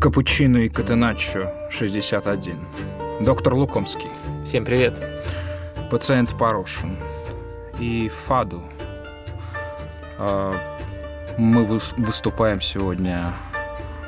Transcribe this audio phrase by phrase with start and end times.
[0.00, 2.60] Капучино и Катеначо 61.
[3.20, 4.08] Доктор Лукомский.
[4.44, 5.04] Всем привет.
[5.90, 6.96] Пациент Порошин.
[7.80, 8.62] И Фаду.
[10.16, 10.54] А,
[11.36, 13.34] мы выступаем сегодня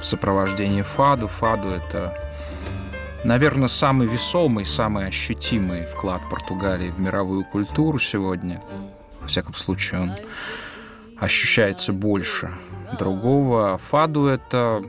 [0.01, 1.27] в сопровождении Фаду.
[1.27, 2.17] Фаду— это,
[3.25, 8.63] наверное, самый весомый, самый ощутимый вклад Португалии в мировую культуру сегодня.
[9.21, 10.13] Во всяком случае, он
[11.19, 12.53] ощущается больше
[12.97, 13.77] другого.
[13.79, 14.85] Фаду— это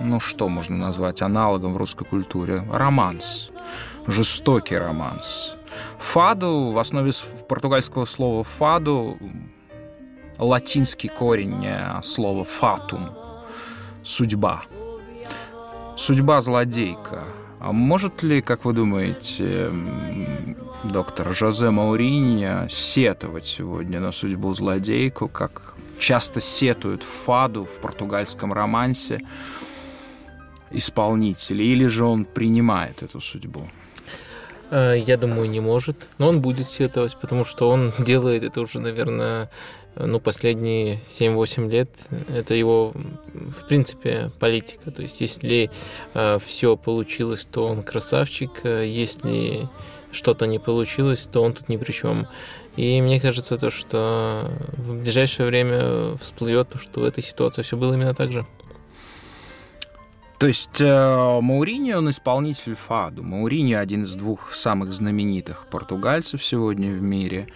[0.00, 2.64] ну что можно назвать аналогом в русской культуре?
[2.70, 3.50] Романс.
[4.06, 5.56] Жестокий романс.
[5.98, 7.12] Фаду, в основе
[7.48, 9.18] португальского слова фаду,
[10.38, 11.66] латинский корень
[12.02, 13.10] слова фатум.
[14.02, 14.64] Судьба.
[15.96, 17.24] Судьба злодейка.
[17.60, 19.70] А может ли, как вы думаете,
[20.84, 29.20] доктор Жозе Мауриньо сетовать сегодня на судьбу злодейку, как часто сетуют фаду в португальском романсе?
[30.74, 33.68] Исполнителя, или же он принимает эту судьбу?
[34.70, 38.80] Э, я думаю, не может, но он будет сетовать, потому что он делает это уже,
[38.80, 39.50] наверное,
[39.96, 41.90] ну, последние 7-8 лет.
[42.28, 42.92] Это его,
[43.32, 44.90] в принципе, политика.
[44.90, 45.70] То есть, если
[46.14, 48.50] э, все получилось, то он красавчик.
[48.64, 49.68] Э, если
[50.10, 52.26] что-то не получилось, то он тут ни при чем.
[52.76, 57.94] И мне кажется, то, что в ближайшее время всплывет, что в этой ситуации все было
[57.94, 58.44] именно так же.
[60.44, 63.22] То есть э, Маурини, он исполнитель фаду.
[63.22, 67.48] Маурини один из двух самых знаменитых португальцев сегодня в мире.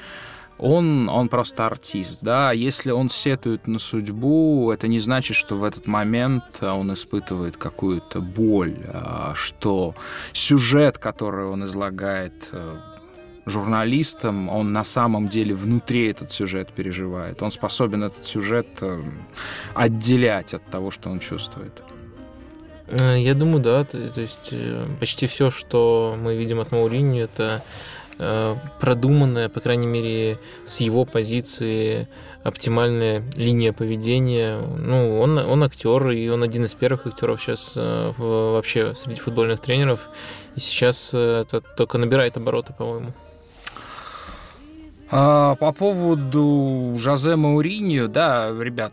[0.56, 2.52] Он, он просто артист, да.
[2.52, 8.22] Если он сетует на судьбу, это не значит, что в этот момент он испытывает какую-то
[8.22, 9.94] боль, а что
[10.32, 12.78] сюжет, который он излагает э,
[13.44, 17.42] журналистам, он на самом деле внутри этот сюжет переживает.
[17.42, 19.02] Он способен этот сюжет э,
[19.74, 21.82] отделять от того, что он чувствует.
[22.88, 23.84] Э, я думаю, да.
[23.84, 27.62] То, есть э, почти все, что мы видим от Мауриньо, это
[28.18, 32.08] э, продуманная, по крайней мере, с его позиции
[32.42, 34.58] оптимальная линия поведения.
[34.58, 40.08] Ну, он, он актер, и он один из первых актеров сейчас вообще среди футбольных тренеров.
[40.56, 43.12] И сейчас это только набирает обороты, по-моему.
[45.10, 48.92] А, по поводу Жозе Мауриньо, да, ребят,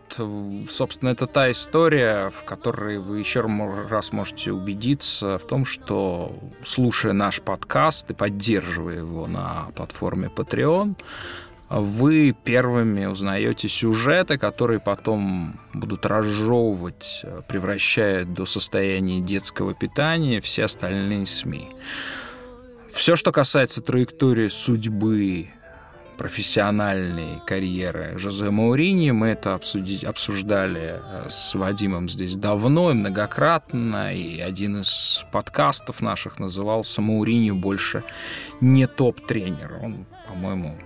[0.70, 6.34] собственно, это та история, в которой вы еще раз можете убедиться в том, что,
[6.64, 10.96] слушая наш подкаст и поддерживая его на платформе Patreon,
[11.70, 21.26] вы первыми узнаете сюжеты, которые потом будут разжевывать, превращая до состояния детского питания все остальные
[21.26, 21.72] СМИ.
[22.90, 25.50] Все, что касается траектории судьбы
[26.18, 29.12] профессиональной карьеры Жозе Маурини.
[29.12, 36.02] Мы это обсудить, обсуждали э, с Вадимом здесь давно и многократно, и один из подкастов
[36.02, 38.04] наших назывался «Маурини больше
[38.62, 39.80] не топ-тренер».
[39.82, 40.78] Он, по-моему,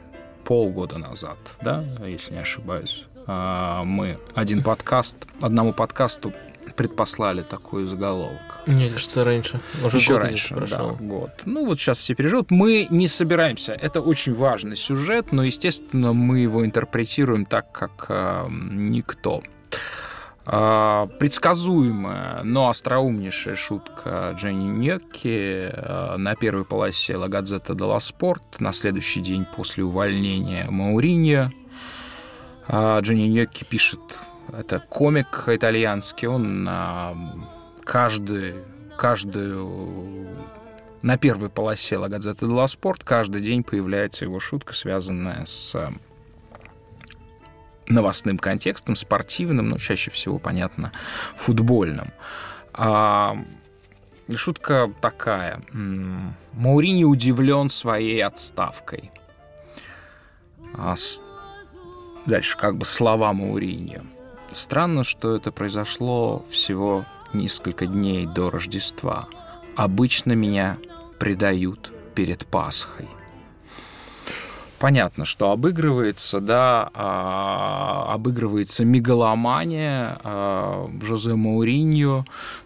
[0.43, 6.33] полгода назад, да, если не ошибаюсь, а, мы один подкаст, одному подкасту
[6.79, 8.61] предпослали такой заголовок.
[8.65, 9.59] Мне кажется, раньше.
[9.83, 10.95] Уже Еще год раньше, прошел.
[10.97, 11.31] да, год.
[11.43, 12.51] Ну, вот сейчас все переживут.
[12.51, 13.73] Мы не собираемся.
[13.73, 19.43] Это очень важный сюжет, но, естественно, мы его интерпретируем так, как э, никто.
[20.45, 28.61] Э, предсказуемая, но остроумнейшая шутка Дженни Ньокки э, на первой полосе «Ла Газета Делла Спорт»
[28.61, 31.51] на следующий день после увольнения Мауриньо.
[32.69, 33.99] Э, Дженни Ньокки пишет
[34.57, 37.15] это комик итальянский, он на
[37.83, 38.55] каждый,
[38.97, 40.27] каждую
[41.01, 45.75] на первой полосе La Gazzetta dello Sport каждый день появляется его шутка, связанная с
[47.87, 50.91] новостным контекстом, спортивным, но чаще всего, понятно,
[51.35, 52.11] футбольным.
[52.73, 53.37] А,
[54.35, 55.61] шутка такая.
[56.53, 59.11] Маурини удивлен своей отставкой.
[60.75, 60.95] А,
[62.25, 64.01] дальше как бы слова Мауриньо.
[64.51, 69.27] Странно, что это произошло всего несколько дней до Рождества.
[69.75, 70.77] Обычно меня
[71.19, 73.07] предают перед Пасхой.
[74.79, 82.23] Понятно, что обыгрывается, да, а, обыгрывается мегаломания а, Жозе Мауриньо.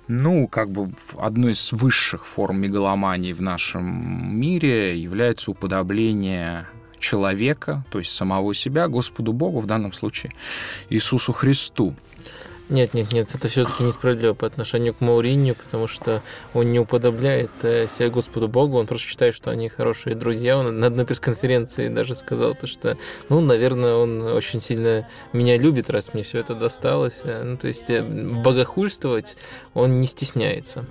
[0.07, 6.67] Ну, как бы одной из высших форм мегаломании в нашем мире является уподобление
[7.03, 10.31] человека, то есть самого себя, Господу Богу, в данном случае
[10.89, 11.93] Иисусу Христу.
[12.69, 16.23] Нет, нет, нет, это все-таки несправедливо по отношению к Мауриню, потому что
[16.53, 20.57] он не уподобляет э, себя Господу Богу, он просто считает, что они хорошие друзья.
[20.57, 25.89] Он на одной пресс-конференции даже сказал то, что, ну, наверное, он очень сильно меня любит,
[25.89, 27.21] раз мне все это досталось.
[27.25, 29.35] Э, ну, то есть э, богохульствовать
[29.73, 30.85] он не стесняется.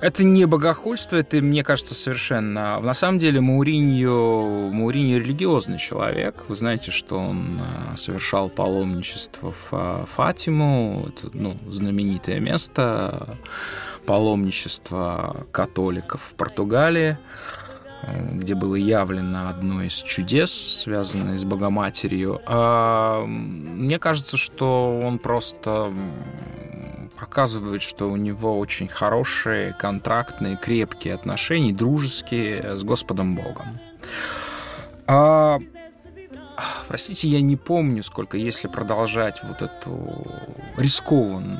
[0.00, 2.80] Это не богохульство, это, мне кажется, совершенно...
[2.80, 6.44] На самом деле Мауриньо, Мауриньо религиозный человек.
[6.48, 7.60] Вы знаете, что он
[7.96, 13.36] совершал паломничество в Фатиму, это ну, знаменитое место
[14.06, 17.18] паломничества католиков в Португалии
[18.32, 22.40] где было явлено одно из чудес, связанное с Богоматерью.
[22.46, 25.92] А мне кажется, что он просто
[27.18, 33.78] показывает, что у него очень хорошие, контрактные, крепкие отношения, дружеские с Господом Богом.
[35.06, 35.58] А
[36.88, 40.26] Простите, я не помню, сколько, если продолжать вот эту
[40.76, 41.58] рискованную,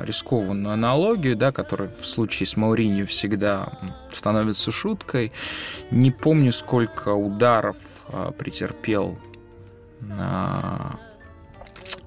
[0.00, 3.72] рискованную аналогию, да, которая в случае с Мауринью всегда
[4.12, 5.32] становится шуткой,
[5.90, 7.76] не помню, сколько ударов
[8.08, 9.18] а, претерпел
[10.10, 10.96] а,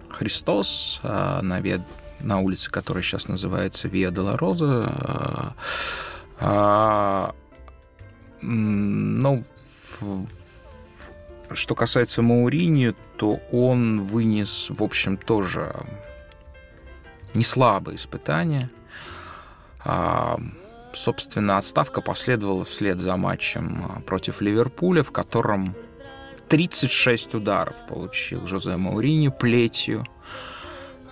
[0.10, 1.82] Христос а, на, вед,
[2.20, 5.56] на улице, которая сейчас называется Виа де ла Роза.
[8.44, 9.44] Ну,
[11.54, 15.74] что касается Маурини, то он вынес, в общем, тоже
[17.34, 18.70] не слабое испытание.
[19.84, 20.40] А,
[20.94, 25.76] собственно, отставка последовала вслед за матчем против Ливерпуля, в котором
[26.50, 30.06] 36 ударов получил Жозе Маурини плетью.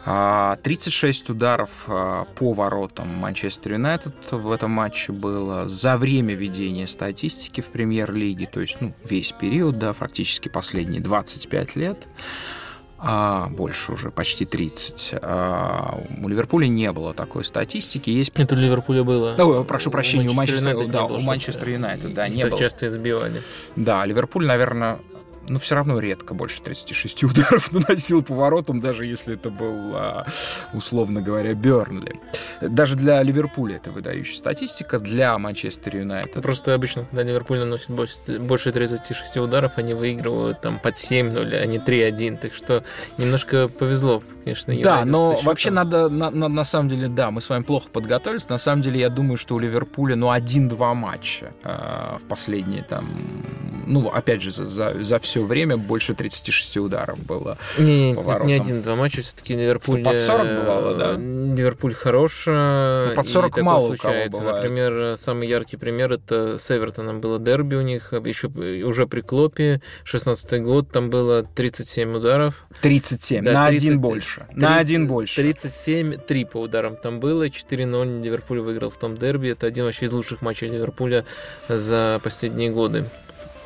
[0.05, 6.87] 36 а, ударов а, по воротам Манчестер Юнайтед в этом матче было за время ведения
[6.87, 12.07] статистики в премьер-лиге, то есть ну, весь период, да, фактически последние 25 лет,
[12.97, 15.15] а больше уже, почти 30.
[15.21, 18.09] А, у Ливерпуля не было такой статистики.
[18.09, 18.31] Есть...
[18.35, 19.35] Это у Ливерпуля было.
[19.37, 22.57] Ну, прошу прощения, у Манчестер Юнайтед, да, у Манчестер Юнайтед, да, не было.
[22.57, 23.41] часто избивали.
[23.75, 24.99] Да, Ливерпуль, наверное,
[25.47, 30.27] но все равно редко больше 36 ударов наносил поворотом, даже если это был, а,
[30.73, 32.19] условно говоря, Бернли.
[32.61, 36.41] Даже для Ливерпуля это выдающая статистика, для Манчестер Юнайтед.
[36.41, 41.65] Просто обычно, когда Ливерпуль наносит больше, больше 36 ударов, они выигрывают там под 7-0, а
[41.65, 42.83] не 3-1, так что
[43.17, 44.23] немножко повезло
[44.55, 44.73] конечно.
[44.83, 48.49] Да, но вообще надо, на, на, на самом деле, да, мы с вами плохо подготовились.
[48.49, 53.43] На самом деле, я думаю, что у Ливерпуля, ну, один-два матча э, в последние там,
[53.87, 57.57] ну, опять же, за, за, за все время больше 36 ударов было.
[57.77, 60.01] Не, не, не один-два матча, все-таки Ливерпуль...
[60.01, 61.11] Что, под 40 бывало, да?
[61.13, 62.43] Ливерпуль хорош.
[62.47, 64.39] Ну, под 40 мало случается.
[64.39, 64.63] Кого бывает.
[64.63, 69.81] Например, самый яркий пример это с Эвертоном было дерби у них, еще уже при Клопе,
[70.03, 72.65] 16 год, там было 37 ударов.
[72.81, 74.53] 37, да, на 30, один больше больше.
[74.53, 75.41] 30, на один больше.
[75.41, 77.47] 37-3 по ударам там было.
[77.47, 79.49] 4-0 Ливерпуль выиграл в том дерби.
[79.49, 81.25] Это один вообще из лучших матчей Ливерпуля
[81.67, 83.05] за последние годы.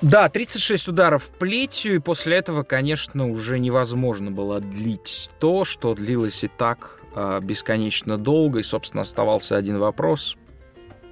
[0.01, 6.43] Да, 36 ударов плетью, и после этого, конечно, уже невозможно было длить то, что длилось
[6.43, 8.59] и так э, бесконечно долго.
[8.59, 10.35] И, собственно, оставался один вопрос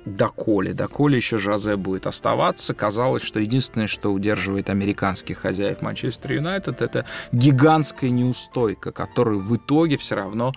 [0.06, 0.74] доколе.
[0.74, 2.74] Доколе еще Жозе будет оставаться.
[2.74, 9.98] Казалось, что единственное, что удерживает американских хозяев Манчестер Юнайтед, это гигантская неустойка, которую в итоге
[9.98, 10.54] все равно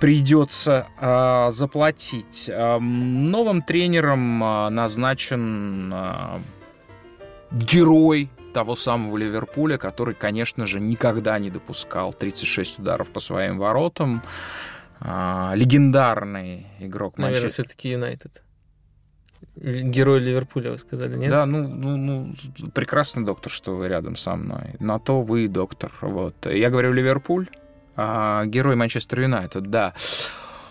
[0.00, 2.46] придется э, заплатить.
[2.48, 6.38] Э, новым тренером э, назначен э,
[7.52, 14.22] герой того самого Ливерпуля, который, конечно же, никогда не допускал 36 ударов по своим воротам
[15.00, 17.64] а, легендарный игрок Наверное, Манчестер.
[17.64, 18.42] все-таки Юнайтед.
[19.56, 21.30] Герой Ливерпуля, вы сказали, нет?
[21.30, 22.34] Да, ну, ну, ну,
[22.74, 24.74] прекрасный доктор, что вы рядом со мной.
[24.80, 25.92] На то вы доктор.
[26.02, 26.34] Вот.
[26.46, 27.48] Я говорю Ливерпуль,
[27.96, 29.94] а герой Манчестер Юнайтед, да.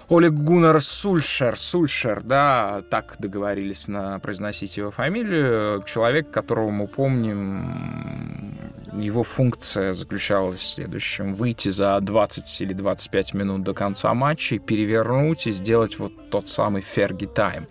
[0.08, 5.84] Олег Гуннар Сульшер, Сульшер, да, так договорились на произносить его фамилию.
[5.84, 8.56] Человек, которого мы помним,
[8.94, 11.34] его функция заключалась в следующем.
[11.34, 16.84] Выйти за 20 или 25 минут до конца матча, перевернуть и сделать вот тот самый
[16.84, 17.68] Ферги Тайм.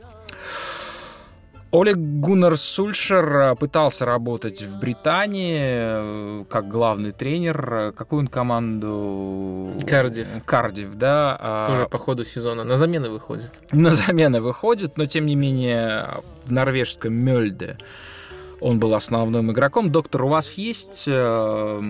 [1.74, 7.92] Олег Гуннер Сульшер э, пытался работать в Британии э, как главный тренер.
[7.96, 9.72] Какую он команду?
[9.84, 10.28] Кардив.
[10.46, 11.36] Кардив, да.
[11.40, 12.62] А Тоже по ходу сезона.
[12.62, 13.60] На замены выходит.
[13.72, 17.76] На замены выходит, но тем не менее в норвежском Мельде
[18.64, 19.92] он был основным игроком.
[19.92, 21.80] Доктор, у вас есть э,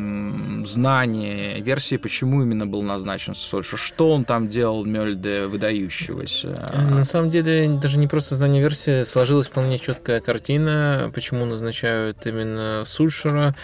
[0.64, 3.78] знание, версии, почему именно был назначен Сольшер?
[3.78, 6.68] Что он там делал, Мельде, выдающегося?
[6.90, 12.82] На самом деле, даже не просто знание версии, сложилась вполне четкая картина, почему назначают именно
[12.84, 13.54] Сульшера.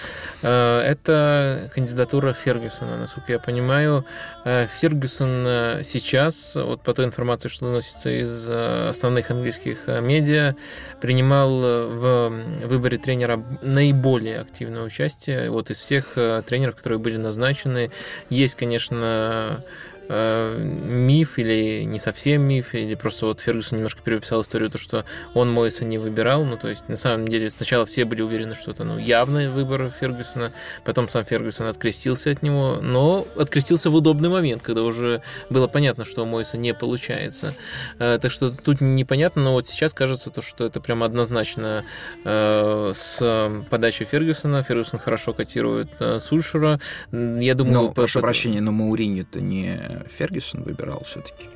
[0.43, 4.05] Э, это кандидатура Фергюсона, насколько я понимаю.
[4.45, 10.55] Э, Фергюсон э, сейчас, вот по той информации, что доносится из основных английских медиа,
[11.01, 12.33] принимал в
[12.67, 15.51] выборе тренера наиболее активное участие.
[15.51, 16.15] Вот из всех
[16.47, 17.91] тренеров, которые были назначены,
[18.29, 19.65] есть, конечно,
[20.11, 25.05] э, миф или не совсем миф, или просто вот Фергюсон немножко переписал историю, то, что
[25.35, 26.45] он Мойса не выбирал.
[26.45, 29.91] Ну, то есть, на самом деле, сначала все были уверены, что это ну, явный выбор
[30.01, 30.53] Фергюсона,
[30.85, 36.05] потом сам Фергюсон открестился от него, но открестился в удобный момент, когда уже было понятно,
[36.05, 37.55] что у Мойса не получается.
[37.99, 41.85] Э, так что тут непонятно, но вот сейчас кажется, то, что это прям однозначно
[42.25, 44.63] э, с подачи Фергюсона.
[44.63, 46.81] Фергюсон хорошо котирует э, Сульшера.
[47.13, 47.75] Я думаю...
[47.75, 48.27] Но, прошу по...
[48.27, 51.49] прощения, но Маурини-то не Фергюсон выбирал все-таки.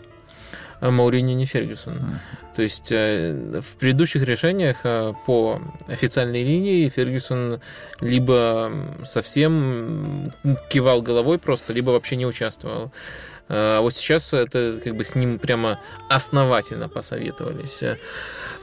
[0.80, 1.94] А Маурини не Фергюсон.
[1.94, 2.54] Mm.
[2.56, 7.60] То есть э, в предыдущих решениях э, по официальной линии Фергюсон
[8.00, 8.70] либо
[9.04, 10.32] совсем
[10.68, 12.92] кивал головой просто, либо вообще не участвовал.
[13.48, 17.82] А вот сейчас это как бы с ним прямо основательно посоветовались.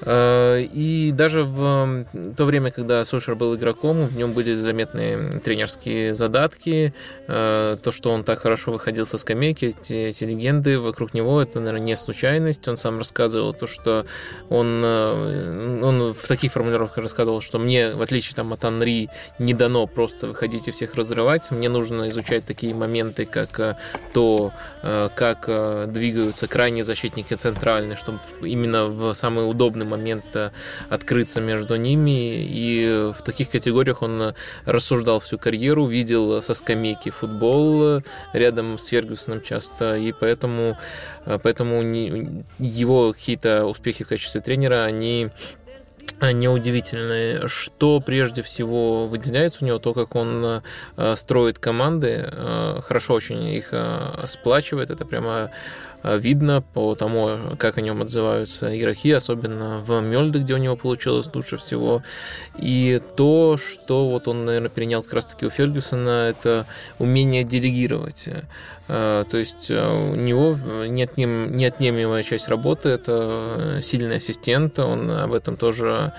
[0.02, 6.14] Э, и даже в то время, когда Сульшер был игроком, в нем были заметные тренерские
[6.14, 6.94] задатки.
[7.28, 11.60] Э, то, что он так хорошо выходил со скамейки, эти, эти легенды вокруг него, это,
[11.60, 12.68] наверное, не случайность.
[12.68, 14.06] Он сам рассказывал то, что
[14.50, 19.10] он, э, он в таких формулировках рассказывал, что мне, в отличие там, от Анри,
[19.40, 21.52] не дано просто выходить и всех разрывать.
[21.52, 23.78] Мне нужно изучать такие моменты, как
[24.14, 30.26] то, как двигаются крайние защитники центральные, чтобы именно в самый удобный момент
[30.90, 32.44] открыться между ними.
[32.44, 34.34] И в таких категориях он
[34.66, 38.02] рассуждал всю карьеру, видел со скамейки футбол
[38.34, 40.78] рядом с Фергюсоном часто, и поэтому,
[41.26, 41.82] поэтому
[42.58, 45.30] его какие-то успехи в качестве тренера, они
[46.22, 47.48] неудивительные.
[47.48, 50.62] Что прежде всего выделяется у него, то, как он
[50.98, 55.52] э, строит команды, э, хорошо очень их э, сплачивает, это прямо
[56.04, 60.76] Э, видно по тому, как о нем отзываются игроки, особенно в Мельде, где у него
[60.76, 62.04] получилось лучше всего.
[62.58, 66.66] И то, что вот он, наверное, перенял как раз-таки у Фергюсона, это
[67.00, 68.30] умение делегировать.
[68.88, 75.34] Э, то есть э, у него неотнем, неотъемлемая часть работы– это сильный ассистент, он об
[75.34, 76.14] этом тоже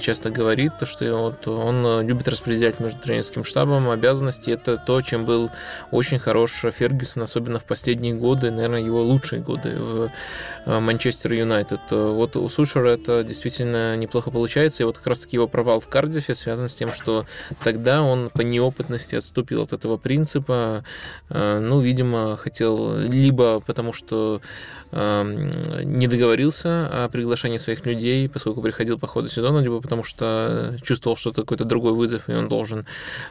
[0.00, 4.50] часто говорит, то, что вот он любит распределять между тренерским штабом обязанности.
[4.50, 5.50] Это то, чем был
[5.90, 10.10] очень хорош Фергюсон, особенно в последние годы, наверное, его лучшие годы в
[10.66, 11.80] э, Манчестер Юнайтед.
[11.90, 16.34] Вот у Сушера это действительно неплохо получается, и вот как раз-таки его провал в Кардифе
[16.34, 17.24] связан с тем, что
[17.62, 20.84] тогда он по неопытности отступил от этого принципа,
[21.30, 22.01] э, ну, видимо,
[22.38, 24.40] хотел либо потому, что
[24.92, 31.16] не договорился о приглашении своих людей, поскольку приходил по ходу сезона, либо потому что чувствовал,
[31.16, 32.86] что это какой-то другой вызов, и он должен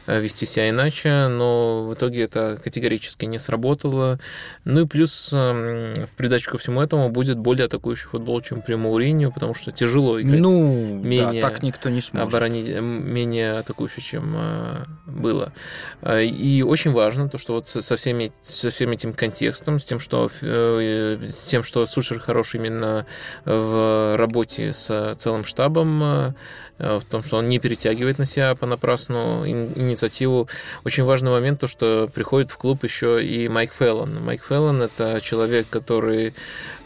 [0.06, 4.18] э, вести себя иначе, но в итоге это категорически не сработало.
[4.64, 9.30] Ну и плюс в придачу ко всему этому будет более атакующий футбол, чем при Мауриньо,
[9.30, 10.40] потому что тяжело играть.
[10.40, 12.28] Ну, менее да, так никто не сможет.
[12.28, 15.52] Оборонить, менее атакующий, чем э, было.
[16.00, 19.98] Э, и очень важно то, что вот со, всеми, со всем этим контекстом, с тем,
[19.98, 23.06] что с тем, что Сушер хорош именно
[23.44, 26.34] в работе с целым штабом, э,
[26.78, 30.48] в том, что он не перетягивает на себя понапрасну инициативу.
[30.84, 34.22] Очень важный момент то, что приходит в клуб еще и Майк Феллон.
[34.22, 36.34] Майк Феллон– это человек, который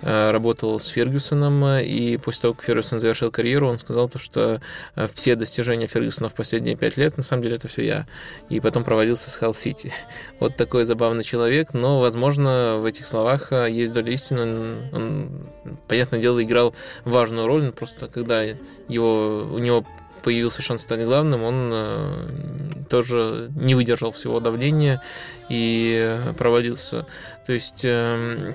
[0.02, 4.60] Э, работал с Фергюсоном, и после того, как Фергюсон завершил карьеру, он сказал то, что
[4.94, 8.06] э, все достижения Фергюсона в последние пять лет, на самом деле, это все я.
[8.50, 9.92] И потом проводился с Халл-Сити.
[10.38, 14.42] Вот такой забавный человек, но, возможно, в этих словах э, есть доля истины.
[14.42, 15.30] Он, он,
[15.88, 16.74] понятное дело, играл
[17.04, 18.42] важную роль, но просто когда
[18.88, 19.85] его, у него
[20.26, 22.28] появился шанс стать главным, он э,
[22.90, 25.00] тоже не выдержал всего давления
[25.48, 27.06] и провалился.
[27.46, 28.54] То есть э,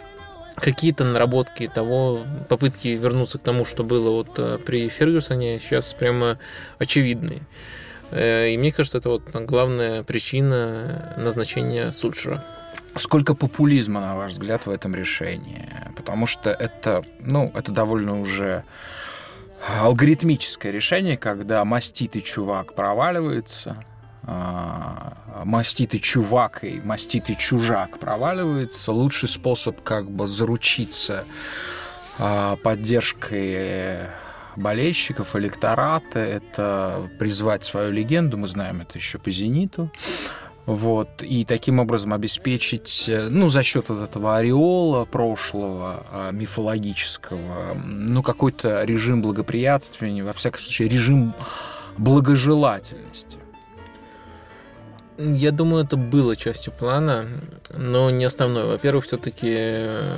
[0.56, 6.40] какие-то наработки того, попытки вернуться к тому, что было вот э, при Фергюсоне, сейчас прямо
[6.78, 7.44] очевидны.
[8.12, 12.44] Э, и мне кажется, это вот главная причина назначения Сульшера.
[12.96, 15.70] Сколько популизма, на ваш взгляд, в этом решении?
[15.96, 18.66] Потому что это, ну, это довольно уже
[19.68, 23.84] алгоритмическое решение, когда маститый чувак проваливается,
[24.24, 31.26] а, маститый чувак и маститый чужак проваливается, лучший способ как бы заручиться
[32.18, 34.08] а, поддержкой
[34.56, 39.90] болельщиков, электората, это призвать свою легенду, мы знаем это еще по «Зениту»,
[40.66, 48.22] вот, и таким образом обеспечить, ну, за счет вот этого ореола прошлого, а, мифологического, ну,
[48.22, 51.34] какой-то режим благоприятствия, во всяком случае, режим
[51.98, 53.40] благожелательности.
[55.18, 57.28] Я думаю, это было частью плана,
[57.70, 58.66] но не основной.
[58.66, 60.14] Во-первых, все-таки э,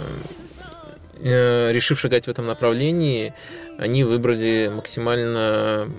[1.20, 3.34] решив шагать в этом направлении,
[3.78, 5.90] они выбрали максимально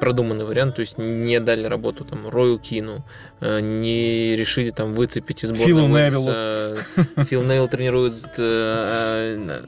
[0.00, 3.04] продуманный вариант, то есть не дали работу там Рою Кину,
[3.40, 7.24] э, не решили там выцепить из сборной Фил Невиллу.
[7.24, 9.60] Фил Нейл тренирует э,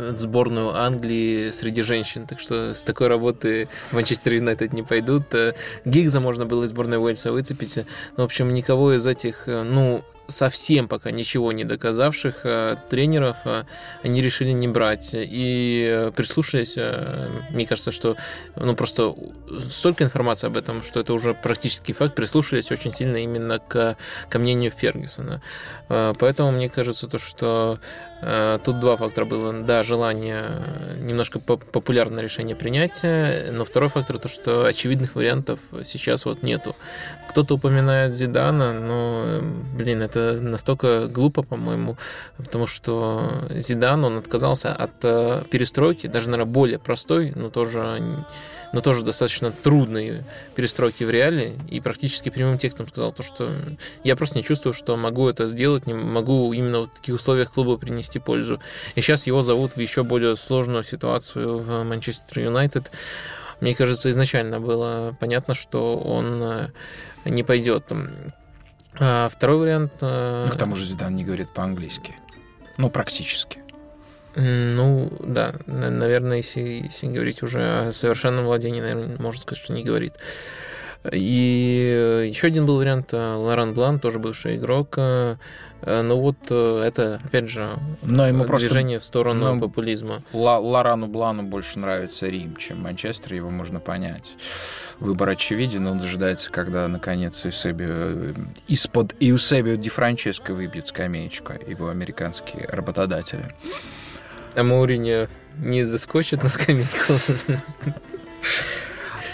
[0.00, 5.24] э, сборную Англии среди женщин, так что с такой работы Манчестер Юнайтед не пойдут.
[5.84, 7.78] Гигза можно было из сборной Уэльса выцепить,
[8.16, 13.64] но, в общем, никого из этих, ну, совсем пока ничего не доказавших э, тренеров э,
[14.02, 15.10] они решили не брать.
[15.14, 16.76] И э, прислушались,
[17.50, 18.16] мне кажется, что
[18.56, 19.14] ну просто
[19.68, 23.96] столько информации об этом, что это уже практически факт, прислушались очень сильно именно к,
[24.28, 25.42] к мнению Фергюсона.
[25.88, 27.80] Поэтому мне кажется, то, что
[28.64, 29.52] тут два фактора было.
[29.52, 30.62] Да, желание
[30.98, 33.02] немножко популярное решение принять,
[33.50, 36.76] но второй фактор то, что очевидных вариантов сейчас вот нету.
[37.30, 39.40] Кто-то упоминает Зидана, но,
[39.76, 41.96] блин, это настолько глупо, по-моему,
[42.36, 48.02] потому что Зидан, он отказался от э, перестройки, даже, наверное, более простой, но тоже,
[48.72, 50.22] но тоже достаточно трудной
[50.54, 53.52] перестройки в реале, и практически прямым текстом сказал то, что
[54.04, 57.76] я просто не чувствую, что могу это сделать, не могу именно в таких условиях клуба
[57.76, 58.60] принести пользу.
[58.94, 62.90] И сейчас его зовут в еще более сложную ситуацию в Манчестер Юнайтед.
[63.60, 66.68] Мне кажется, изначально было понятно, что он э,
[67.26, 67.84] не пойдет.
[68.98, 69.92] А второй вариант...
[70.00, 72.16] Э, ну, к тому же Зидан не говорит по-английски.
[72.78, 73.60] Ну, практически.
[74.36, 79.82] Ну, да, наверное, если, если говорить уже о совершенном владении, наверное, можно сказать, что не
[79.82, 80.14] говорит.
[81.10, 84.96] И еще один был вариант э, Лоран Блан, тоже бывший игрок.
[84.98, 85.36] Э,
[85.82, 89.06] ну вот это, опять же, Но ему движение просто...
[89.06, 90.22] в сторону Но популизма.
[90.34, 94.34] Лорану Блану больше нравится Рим, чем Манчестер, его можно понять
[95.00, 98.34] выбор очевиден, он дожидается, когда, наконец, Эусебио,
[98.68, 103.54] из-под Иусебио Ди Франческо выбьет скамеечку его американские работодатели.
[104.54, 105.28] А Мауриньо
[105.58, 107.14] не заскочит на скамейку?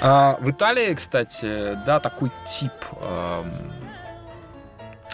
[0.01, 3.73] А, в Италии, кстати, да, такой тип эм,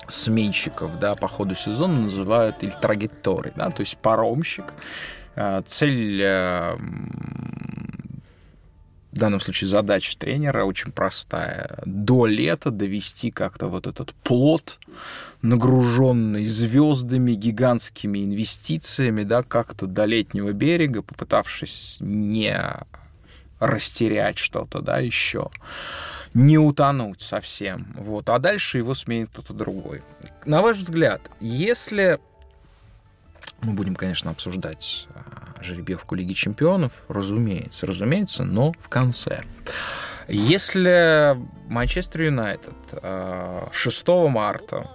[0.08, 4.74] сменщиков, да, по ходу сезона называют или трагетторы, да, то есть паромщик.
[5.36, 6.76] Э, цель э,
[9.12, 11.78] в данном случае задача тренера очень простая.
[11.84, 14.78] До лета довести как-то вот этот плод,
[15.42, 22.58] нагруженный звездами, гигантскими инвестициями, да, как-то до летнего берега, попытавшись не
[23.60, 25.50] растерять что-то, да, еще
[26.32, 27.94] не утонуть совсем.
[27.98, 28.30] Вот.
[28.30, 30.02] А дальше его сменит кто-то другой.
[30.46, 32.18] На ваш взгляд, если
[33.60, 39.42] мы будем, конечно, обсуждать а, жеребьевку Лиги Чемпионов, разумеется, разумеется, но в конце.
[40.28, 41.36] Если
[41.68, 42.74] Манчестер Юнайтед
[43.72, 44.90] 6 а, марта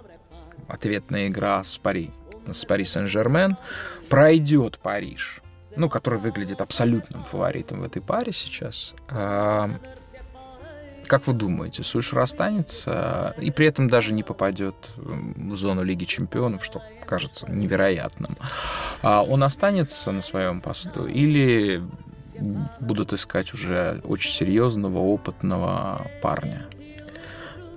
[0.66, 2.10] ответная игра с Пари,
[2.50, 3.56] с Пари Сен-Жермен,
[4.08, 5.42] пройдет Париж,
[5.76, 9.70] ну, который выглядит абсолютным фаворитом в этой паре сейчас, а,
[11.08, 16.64] как вы думаете, Сульшер останется и при этом даже не попадет в зону Лиги Чемпионов,
[16.64, 18.36] что кажется невероятным?
[19.02, 21.82] А он останется на своем посту или
[22.80, 26.66] будут искать уже очень серьезного, опытного парня?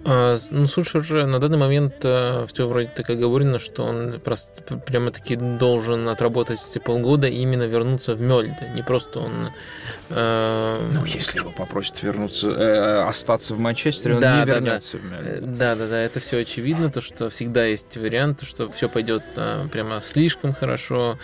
[0.03, 4.77] А, ну, Сульшер же на данный момент э, все вроде так оговорено, что он просто
[4.77, 8.71] прямо-таки должен отработать эти полгода и именно вернуться в Мельде.
[8.73, 9.49] Не просто он...
[10.09, 10.89] Э...
[10.91, 15.03] Ну, если его попросят вернуться, э, остаться в Манчестере, он да, не да, вернется да.
[15.03, 15.39] в Мельде.
[15.41, 19.65] Да, да, да, это все очевидно, то, что всегда есть вариант, что все пойдет э,
[19.71, 21.19] прямо слишком хорошо,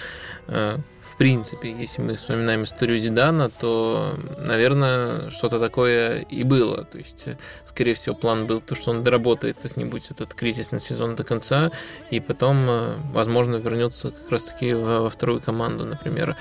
[0.48, 6.84] э, в принципе, если мы вспоминаем историю Зидана, то, наверное, что-то такое и было.
[6.84, 7.30] То есть,
[7.66, 11.72] скорее всего, план был то, что он доработает как-нибудь этот кризисный сезон до конца,
[12.12, 16.36] и потом, э, возможно, вернется как раз-таки во вторую команду, например.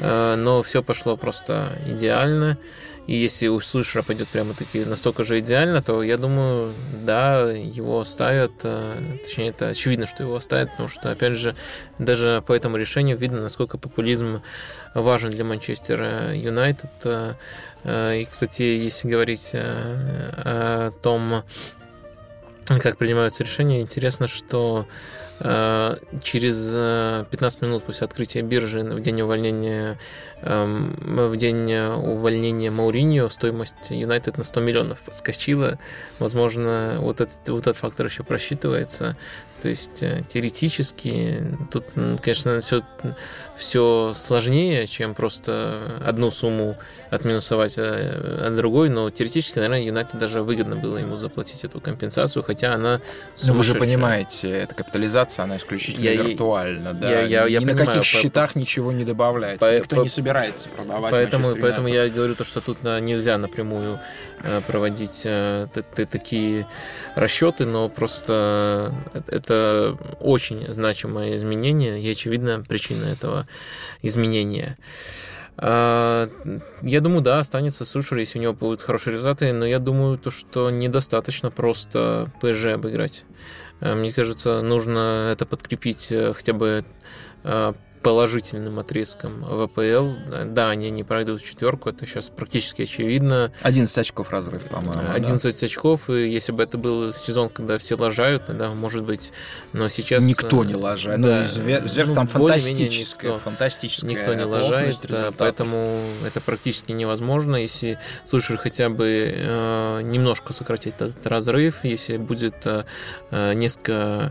[0.00, 2.56] Э, но все пошло просто идеально.
[3.06, 6.72] И если у Слушера пойдет прямо-таки настолько же идеально, то я думаю,
[7.04, 8.52] да, его оставят.
[8.62, 11.54] Э, точнее, это очевидно, что его оставят, потому что, опять же,
[11.98, 14.42] даже по этому решению видно, насколько популизм
[14.94, 16.90] важен для Манчестера Юнайтед.
[17.84, 21.44] Э, и, кстати, если говорить э, о том,
[22.64, 23.80] как принимаются решения.
[23.82, 29.98] Интересно, что э, через 15 э, минут после открытия биржи в день увольнения
[30.42, 30.94] эм,
[31.28, 35.78] в день увольнения Мауриньо стоимость Юнайтед на 100 миллионов подскочила.
[36.18, 39.16] Возможно, вот этот, вот этот фактор еще просчитывается.
[39.60, 41.84] То есть э, теоретически тут,
[42.20, 42.82] конечно, все,
[43.56, 46.76] все сложнее, чем просто одну сумму
[47.10, 52.42] отминусовать э, от другой, но теоретически, наверное, Юнайтед даже выгодно было ему заплатить эту компенсацию,
[52.42, 53.00] хотя она
[53.46, 57.10] Ну, вы же понимаете, эта капитализация, она исключительно я, виртуальна, да?
[57.10, 58.58] Я, я, я Ни понимаю, на каких счетах по...
[58.58, 62.60] ничего не добавляется, по, никто по, не собирается продавать Поэтому, поэтому я говорю то, что
[62.60, 64.00] тут нельзя напрямую
[64.42, 65.26] э, проводить
[65.94, 66.66] такие
[67.14, 68.92] расчеты, но просто
[69.28, 73.46] это очень значимое изменение и, очевидно, причина этого
[74.02, 74.76] изменения.
[75.56, 76.28] А,
[76.82, 80.30] я думаю, да, останется Сушер, если у него будут хорошие результаты, но я думаю, то,
[80.30, 83.24] что недостаточно просто ПЖ обыграть.
[83.80, 86.84] А, мне кажется, нужно это подкрепить э, хотя бы
[87.44, 90.10] а, положительным отрезком в АПЛ.
[90.44, 93.50] Да, они не пройдут в четверку, это сейчас практически очевидно.
[93.62, 95.10] 11 очков разрыв, по-моему.
[95.12, 95.66] 11 да.
[95.66, 99.32] очков, и если бы это был сезон, когда все лажают, тогда, может быть,
[99.72, 100.22] но сейчас...
[100.22, 101.20] Никто не лажает.
[101.22, 104.10] Да, ну, Зверг, Зверг ну, там фантастическое, никто, фантастическое.
[104.10, 110.94] Никто не лажает, да, поэтому это практически невозможно, если слушай хотя бы э, немножко сократить
[110.94, 112.84] этот разрыв, если будет э,
[113.30, 114.30] э несколько Э,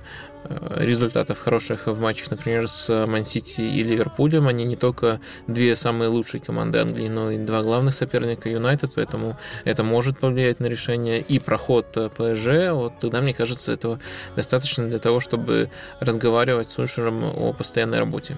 [0.76, 4.48] результатов хороших в матчах, например, с Ман-Сити и Ливерпулем.
[4.48, 9.38] Они не только две самые лучшие команды Англии, но и два главных соперника Юнайтед, поэтому
[9.64, 11.22] это может повлиять на решение.
[11.22, 14.00] И проход ПСЖ, вот тогда, мне кажется, этого
[14.36, 18.38] достаточно для того, чтобы разговаривать с Ульшером о постоянной работе.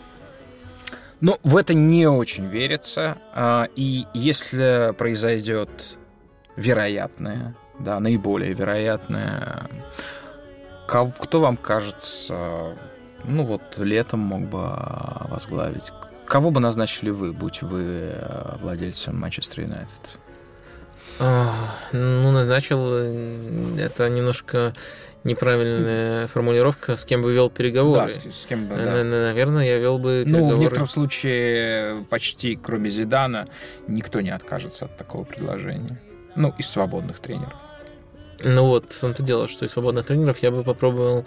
[1.22, 3.18] Ну, в это не очень верится.
[3.34, 5.70] А, и если произойдет
[6.56, 9.70] вероятное, да, наиболее вероятное
[10.88, 12.76] кто вам кажется,
[13.24, 14.72] ну вот летом мог бы
[15.30, 15.92] возглавить?
[16.26, 20.20] Кого бы назначили вы, будь вы э, владельцем Манчестер Юнайтед?
[21.20, 24.74] Ну, назначил э, это немножко
[25.24, 28.12] неправильная формулировка, с кем бы вел переговоры.
[28.14, 29.04] Да, с, с кем бы, да.
[29.04, 30.52] Наверное, я вел бы переговоры.
[30.52, 33.48] Ну, в некотором случае, почти кроме Зидана,
[33.88, 36.00] никто не откажется от такого предложения.
[36.36, 37.56] Ну, из свободных тренеров.
[38.42, 41.26] Ну вот, в том-то дело, что из свободных тренеров я бы попробовал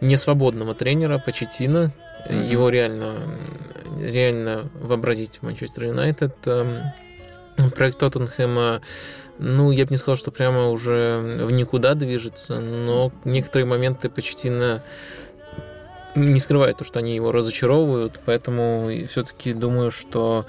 [0.00, 1.92] не свободного тренера Почетина.
[2.28, 2.50] Mm-hmm.
[2.50, 3.14] Его реально,
[3.98, 6.34] реально вообразить в Манчестер Юнайтед.
[6.46, 6.82] Эм,
[7.74, 8.82] проект Тоттенхэма,
[9.38, 14.82] ну, я бы не сказал, что прямо уже в никуда движется, но некоторые моменты Почетина
[16.14, 20.46] не скрывают то, что они его разочаровывают, поэтому все-таки думаю, что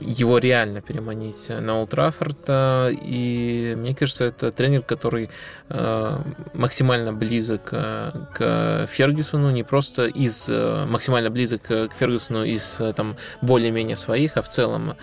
[0.00, 2.38] его реально переманить на Олд Траффорд.
[2.48, 5.30] И мне кажется, это тренер, который
[5.68, 6.18] э,
[6.54, 14.36] максимально близок к Фергюсону, не просто из максимально близок к Фергюсону из там более-менее своих,
[14.36, 14.96] а в целом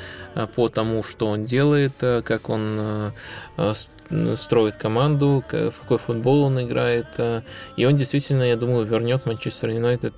[0.55, 3.11] по тому, что он делает, как он
[4.35, 7.07] строит команду, в какой футбол он играет.
[7.77, 10.13] И он действительно, я думаю, вернет Манчестер Юнайтед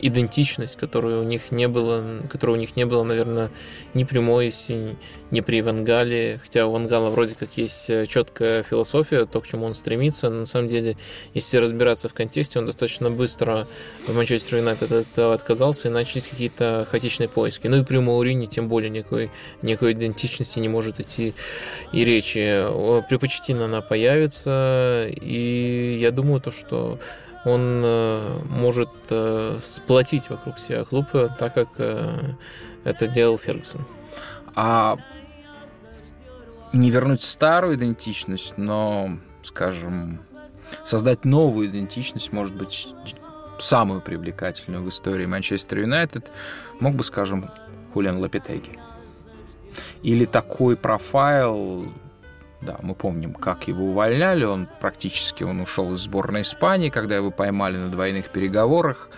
[0.00, 3.50] идентичность, которую у них не было, которую у них не было, наверное,
[3.94, 4.96] ни при Мойсе,
[5.30, 9.66] ни при Вангале, хотя у Вангала вроде как есть э, четкая философия, то, к чему
[9.66, 10.96] он стремится, но на самом деле,
[11.34, 13.66] если разбираться в контексте, он достаточно быстро
[14.06, 17.66] в Манчестер Юнайтед от этого отказался, и начались какие-то хаотичные поиски.
[17.66, 19.30] Ну и при Маурине тем более никакой,
[19.62, 21.34] никакой идентичности не может идти
[21.92, 22.64] и речи.
[23.08, 27.00] При Почтино она появится, и я думаю, то, что
[27.44, 31.68] он э, может э, сплотить вокруг себя клуб, так как
[32.84, 33.84] это делал Фергюсон.
[34.54, 34.96] А
[36.72, 40.20] не вернуть старую идентичность, но, скажем,
[40.84, 42.86] создать новую идентичность, может быть,
[43.58, 46.30] самую привлекательную в истории Манчестер Юнайтед,
[46.78, 47.50] мог бы, скажем,
[47.92, 48.78] Хулиан Лапитеги.
[50.02, 51.92] Или такой профайл,
[52.60, 57.30] да, мы помним, как его увольняли, он практически он ушел из сборной Испании, когда его
[57.30, 59.10] поймали на двойных переговорах.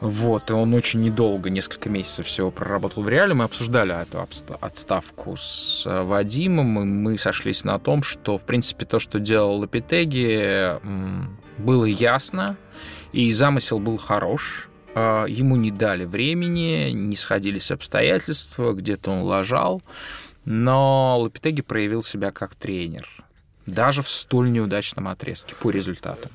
[0.00, 3.34] Вот, и он очень недолго, несколько месяцев всего проработал в реале.
[3.34, 4.26] Мы обсуждали эту
[4.60, 9.58] отставку с э, Вадимом, и мы сошлись на том, что, в принципе, то, что делал
[9.58, 10.78] Лапитеги,
[11.58, 12.56] было ясно,
[13.12, 14.70] и замысел был хорош.
[14.94, 19.82] А, ему не дали времени, не сходились обстоятельства, где-то он лажал,
[20.44, 23.08] но Лапитеги проявил себя как тренер,
[23.66, 26.30] даже в столь неудачном отрезке по результатам.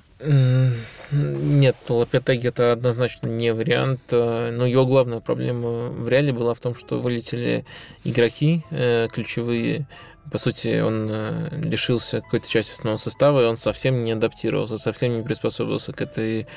[1.12, 4.02] Нет, Лапетеги это однозначно не вариант.
[4.12, 7.66] Э, но его главная проблема в реале была в том, что вылетели
[8.04, 9.86] игроки э, ключевые.
[10.32, 15.18] По сути, он э, лишился какой-то части основного состава, и он совсем не адаптировался, совсем
[15.18, 16.48] не приспособился к этой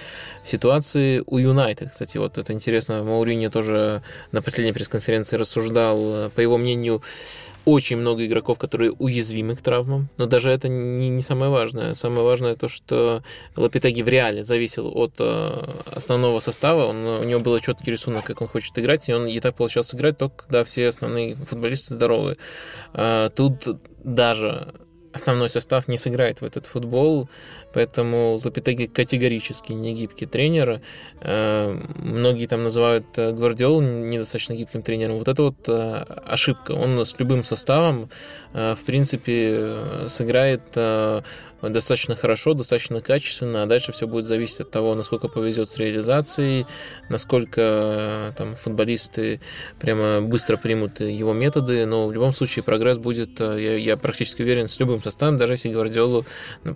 [0.44, 1.22] ситуации.
[1.26, 4.02] У Юнайтед, кстати, вот это интересно, Мауриньо тоже
[4.32, 7.02] на последней пресс-конференции рассуждал, э, по его мнению,
[7.68, 11.92] очень много игроков, которые уязвимы к травмам, но даже это не, не самое важное.
[11.92, 13.22] Самое важное то, что
[13.56, 18.40] Лапитеги в реале зависел от э, основного состава, он, у него был четкий рисунок, как
[18.40, 22.38] он хочет играть, и он и так получалось играть только когда все основные футболисты здоровы.
[22.94, 23.68] Э, тут
[24.02, 24.72] даже
[25.18, 27.28] основной состав не сыграет в этот футбол,
[27.72, 30.80] поэтому Лапитеги категорически не гибкий тренер.
[31.20, 35.18] Э, многие там называют э, Гвардиолу недостаточно гибким тренером.
[35.18, 36.72] Вот это вот э, ошибка.
[36.72, 38.10] Он с любым составом,
[38.52, 40.62] в принципе, сыграет
[41.62, 46.66] достаточно хорошо, достаточно качественно, а дальше все будет зависеть от того, насколько повезет с реализацией,
[47.08, 49.40] насколько э, там футболисты
[49.80, 54.42] прямо быстро примут его методы, но в любом случае прогресс будет, э, я, я практически
[54.42, 56.24] уверен, с любым составом, даже если Гвардиолу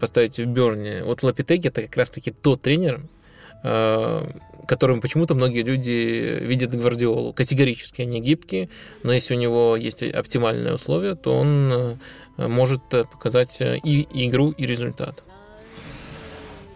[0.00, 1.04] поставить в Берне.
[1.04, 3.21] Вот Лапитеги это как раз-таки тот тренер, э,
[3.62, 7.32] которым почему-то многие люди видят Гвардиолу.
[7.32, 8.68] Категорически они гибкие,
[9.02, 11.98] но если у него есть оптимальные условия, то он
[12.36, 15.22] может э, показать э, и игру, и результат.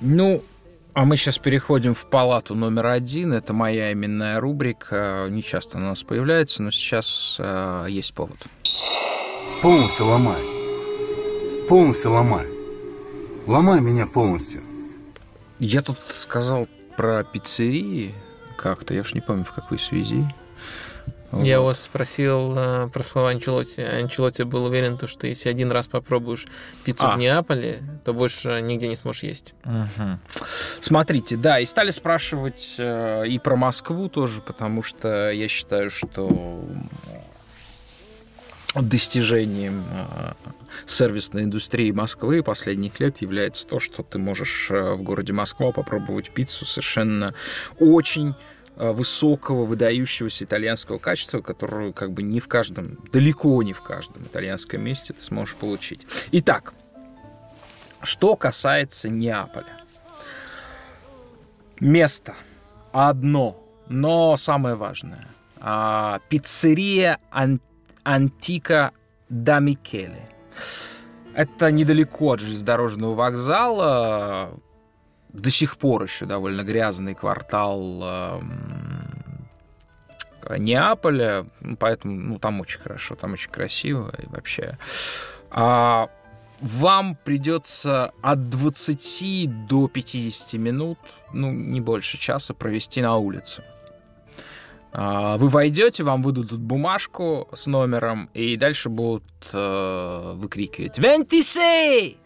[0.00, 0.42] Ну,
[0.92, 3.32] а мы сейчас переходим в палату номер один.
[3.32, 5.26] Это моя именная рубрика.
[5.28, 8.38] Не часто она у нас появляется, но сейчас э, есть повод.
[9.62, 10.42] Полностью ломай.
[11.68, 12.46] Полностью ломай.
[13.46, 14.62] Ломай меня полностью.
[15.58, 18.14] Я тут сказал про пиццерии
[18.56, 20.26] как-то, я уж не помню в какой связи.
[21.32, 23.80] Я вас спросил э, про слова Анчелоти.
[23.80, 26.46] Анчелоти был уверен, то, что если один раз попробуешь
[26.84, 27.16] пиццу а.
[27.16, 29.54] в Неаполе, то больше нигде не сможешь есть.
[29.64, 30.18] Угу.
[30.80, 36.64] Смотрите, да, и стали спрашивать э, и про Москву тоже, потому что я считаю, что
[38.74, 40.32] достижением э,
[40.86, 46.30] сервисной индустрии Москвы последних лет является то, что ты можешь э, в городе Москва попробовать
[46.30, 47.34] пиццу совершенно
[47.78, 48.34] очень
[48.78, 54.24] Э, высокого, выдающегося итальянского качества, которую как бы не в каждом, далеко не в каждом
[54.24, 56.06] итальянском месте ты сможешь получить.
[56.32, 56.74] Итак,
[58.02, 59.82] что касается Неаполя.
[61.80, 62.34] Место
[62.92, 65.26] одно, но самое важное.
[65.58, 67.62] А, пиццерия Ан-
[68.04, 68.92] Антика
[69.30, 70.28] да Микеле.
[71.34, 74.50] Это недалеко от железнодорожного вокзала,
[75.28, 78.40] до сих пор еще довольно грязный квартал э,
[80.58, 84.78] Неаполя, ну, поэтому ну, там очень хорошо, там очень красиво и вообще.
[85.50, 86.08] А
[86.60, 90.98] вам придется от 20 до 50 минут,
[91.32, 93.62] ну, не больше часа, провести на улице.
[94.98, 102.16] А, вы войдете, вам выдадут бумажку с номером, и дальше будут э, выкрикивать «Вентисей!»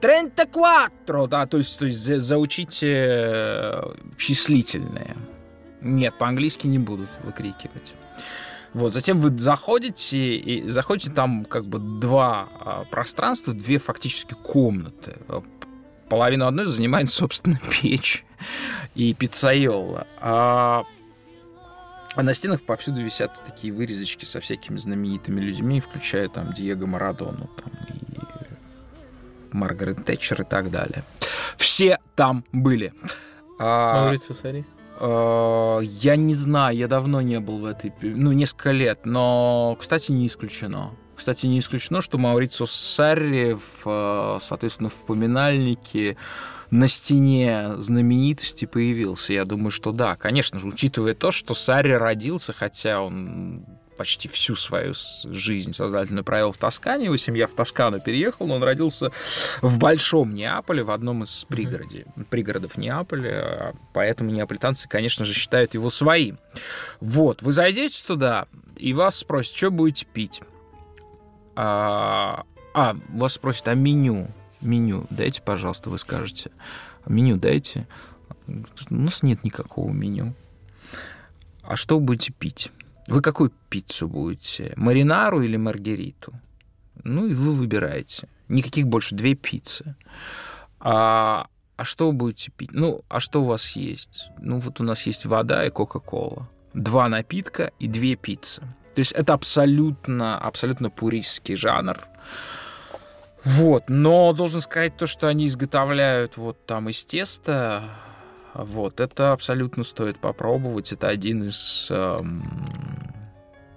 [0.00, 3.82] 34, да, то есть, то есть заучите э,
[4.16, 5.16] числительные.
[5.82, 7.94] Нет, по-английски не будут выкрикивать.
[8.72, 15.16] Вот, затем вы заходите, и заходите там как бы два а, пространства, две фактически комнаты.
[16.08, 18.24] Половину одной занимает, собственно, печь
[18.96, 20.08] и пиццайола.
[20.20, 20.82] А,
[22.16, 27.48] а на стенах повсюду висят такие вырезочки со всякими знаменитыми людьми, включая там Диего Марадону
[27.56, 31.04] там, и Маргарет Тэтчер и так далее.
[31.56, 32.92] Все там были.
[33.58, 34.66] А, Маурицио Сари?
[34.98, 37.92] А, я не знаю, я давно не был в этой...
[38.00, 40.92] Ну, несколько лет, но, кстати, не исключено.
[41.16, 46.16] Кстати, не исключено, что Маурицио Сарри, в, соответственно, в поминальнике
[46.70, 49.32] на стене знаменитости появился.
[49.32, 53.64] Я думаю, что да, конечно же, учитывая то, что Сарри родился, хотя он
[54.00, 57.04] почти всю свою жизнь сознательно провел в Тоскане.
[57.04, 59.12] Его семья в Тоскану переехала, но он родился
[59.60, 63.74] в Большом Неаполе, в одном из пригороде, пригородов Неаполя.
[63.92, 66.38] Поэтому неаполитанцы, конечно же, считают его своим.
[67.00, 68.46] Вот, вы зайдете туда,
[68.78, 70.40] и вас спросят, что будете пить.
[71.54, 74.28] А, а вас спросят, а меню?
[74.60, 76.50] Меню дайте, пожалуйста, вы скажете.
[77.06, 77.86] Меню дайте.
[78.46, 80.34] У нас нет никакого меню.
[81.62, 82.70] А что будете пить?
[83.06, 84.72] Вы какую пиццу будете?
[84.76, 86.32] Маринару или маргариту?
[87.04, 88.28] Ну, и вы выбираете.
[88.48, 89.94] Никаких больше, две пиццы.
[90.80, 91.46] А,
[91.76, 92.70] а что вы будете пить?
[92.72, 94.30] Ну, а что у вас есть?
[94.38, 96.48] Ну, вот у нас есть вода и Кока-Кола.
[96.74, 98.60] Два напитка и две пиццы.
[98.94, 102.06] То есть это абсолютно, абсолютно пуристский жанр.
[103.44, 107.84] Вот, но должен сказать то, что они изготовляют вот там из теста,
[108.54, 110.92] вот, это абсолютно стоит попробовать.
[110.92, 112.42] Это один из эм,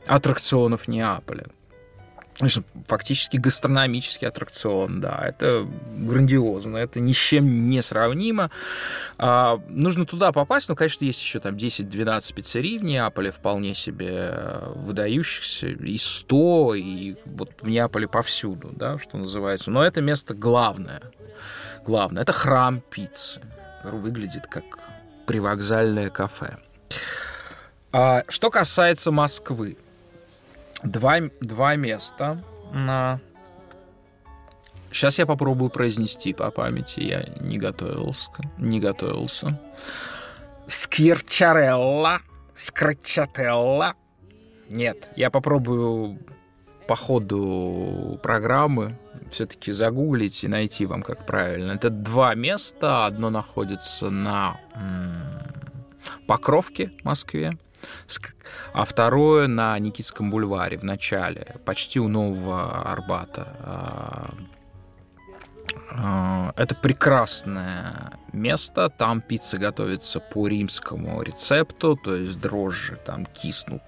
[0.07, 1.45] аттракционов Неаполя.
[2.37, 8.49] Конечно, фактически гастрономический аттракцион, да, это грандиозно, это ни с чем не сравнимо.
[9.19, 14.33] А, нужно туда попасть, но, конечно, есть еще там 10-12 пиццерий в Неаполе, вполне себе
[14.75, 19.69] выдающихся, и 100, и вот в Неаполе повсюду, да, что называется.
[19.69, 21.03] Но это место главное,
[21.85, 23.41] главное, это храм пиццы,
[23.77, 24.63] который выглядит как
[25.27, 26.57] привокзальное кафе.
[27.91, 29.77] А, что касается Москвы,
[30.83, 33.19] два, два места на...
[34.91, 38.29] Сейчас я попробую произнести по памяти, я не готовился.
[38.57, 39.59] Не готовился.
[40.67, 42.19] Скирчарелла,
[42.55, 43.95] Скрачателла.
[44.69, 46.19] Нет, я попробую
[46.87, 48.97] по ходу программы
[49.31, 51.71] все-таки загуглить и найти вам, как правильно.
[51.71, 53.05] Это два места.
[53.05, 54.59] Одно находится на
[56.27, 57.57] Покровке, Москве,
[58.73, 63.55] а второе на Никитском бульваре в начале, почти у Нового Арбата.
[63.59, 64.33] А,
[65.91, 68.89] а, это прекрасное место.
[68.89, 73.81] Там пицца готовится по римскому рецепту, то есть дрожжи там киснут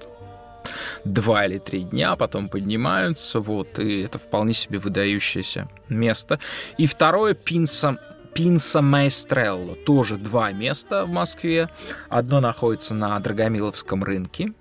[1.04, 6.40] два или три дня, потом поднимаются, вот, и это вполне себе выдающееся место.
[6.78, 8.00] И второе, пинса
[8.36, 9.76] Пинса Майстрелло.
[9.76, 11.70] Тоже два места в Москве.
[12.10, 14.52] Одно находится на Драгомиловском рынке,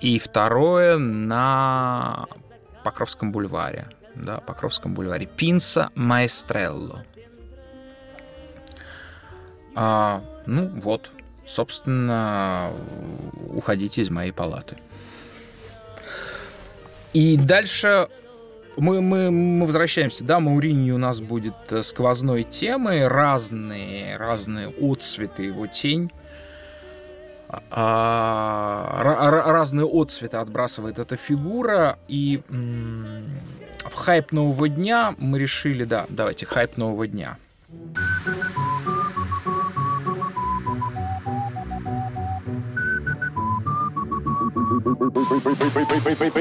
[0.00, 2.26] и второе на
[2.84, 3.88] Покровском бульваре.
[4.14, 5.24] Да, Покровском бульваре.
[5.24, 7.06] Пинса Майстрелло.
[9.74, 11.10] А, ну вот,
[11.46, 12.70] собственно,
[13.48, 14.76] уходите из моей палаты.
[17.14, 18.08] И дальше
[18.80, 25.44] мы, мы, мы возвращаемся, да, Маурини у нас будет э, сквозной темой, разные, разные отцветы
[25.44, 26.10] его тень,
[27.70, 36.46] а, разные отцветы отбрасывает эта фигура, и в хайп нового дня мы решили, да, давайте
[36.46, 37.38] хайп нового дня.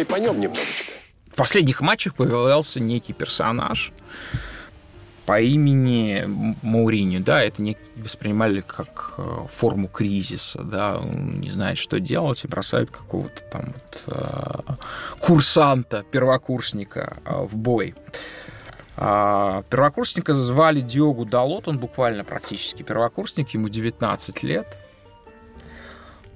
[0.08, 0.99] Поймем немножечко
[1.36, 3.92] последних матчах появлялся некий персонаж
[5.30, 6.26] по имени
[6.64, 12.44] Маурини, да, это не воспринимали как э, форму кризиса, да, он не знает, что делать,
[12.44, 14.74] и бросает какого-то там вот, э,
[15.20, 17.94] курсанта, первокурсника э, в бой.
[18.98, 24.68] А, первокурсника звали Диогу Далот, он буквально практически первокурсник, ему 19 лет.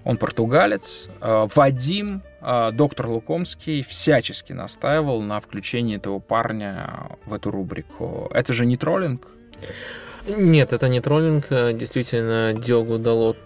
[0.03, 1.07] Он португалец.
[1.21, 8.29] Вадим а, доктор Лукомский всячески настаивал на включении этого парня в эту рубрику.
[8.33, 9.27] Это же не троллинг?
[10.27, 11.47] Нет, это не троллинг.
[11.49, 13.37] Действительно, Диогу Далот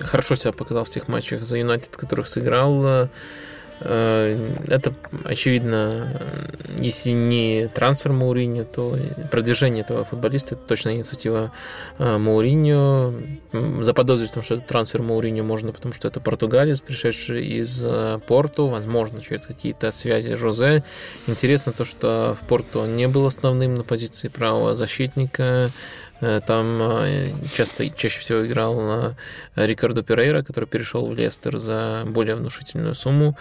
[0.00, 3.08] хорошо себя показал в тех матчах за Юнайтед, которых сыграл.
[3.80, 6.22] Э, это, очевидно,
[6.78, 8.96] если не трансфер Мауриньо, то
[9.30, 11.52] продвижение этого футболиста это точно инициатива
[11.98, 13.14] э, Мауриньо.
[13.80, 18.18] Заподозрить в том, что это трансфер Мауриньо можно, потому что это португалец, пришедший из э,
[18.26, 20.82] Порту, возможно, через какие-то связи Жозе.
[21.26, 25.70] Интересно то, что в Порту он не был основным на позиции правого защитника.
[26.20, 29.14] Э, там э, часто, чаще всего играл
[29.54, 33.36] Рикардо Перейра, который перешел в Лестер за более внушительную сумму.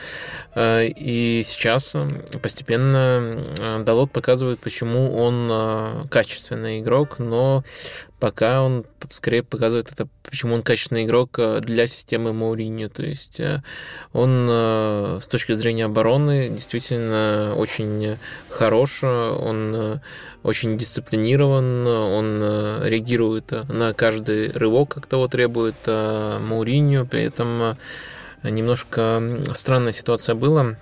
[0.55, 1.95] Э, и сейчас
[2.41, 3.43] постепенно
[3.79, 7.63] Далот показывает, почему он качественный игрок, но
[8.19, 12.89] пока он скорее показывает это, почему он качественный игрок для системы Мауриньо.
[12.89, 13.41] То есть
[14.13, 18.17] он с точки зрения обороны действительно очень
[18.49, 19.99] хорош, он
[20.45, 27.23] очень дисциплинирован, он э, реагирует э, на каждый рывок, как того требует э, Мауриньо, при
[27.23, 27.77] этом
[28.43, 30.75] немножко странная ситуация была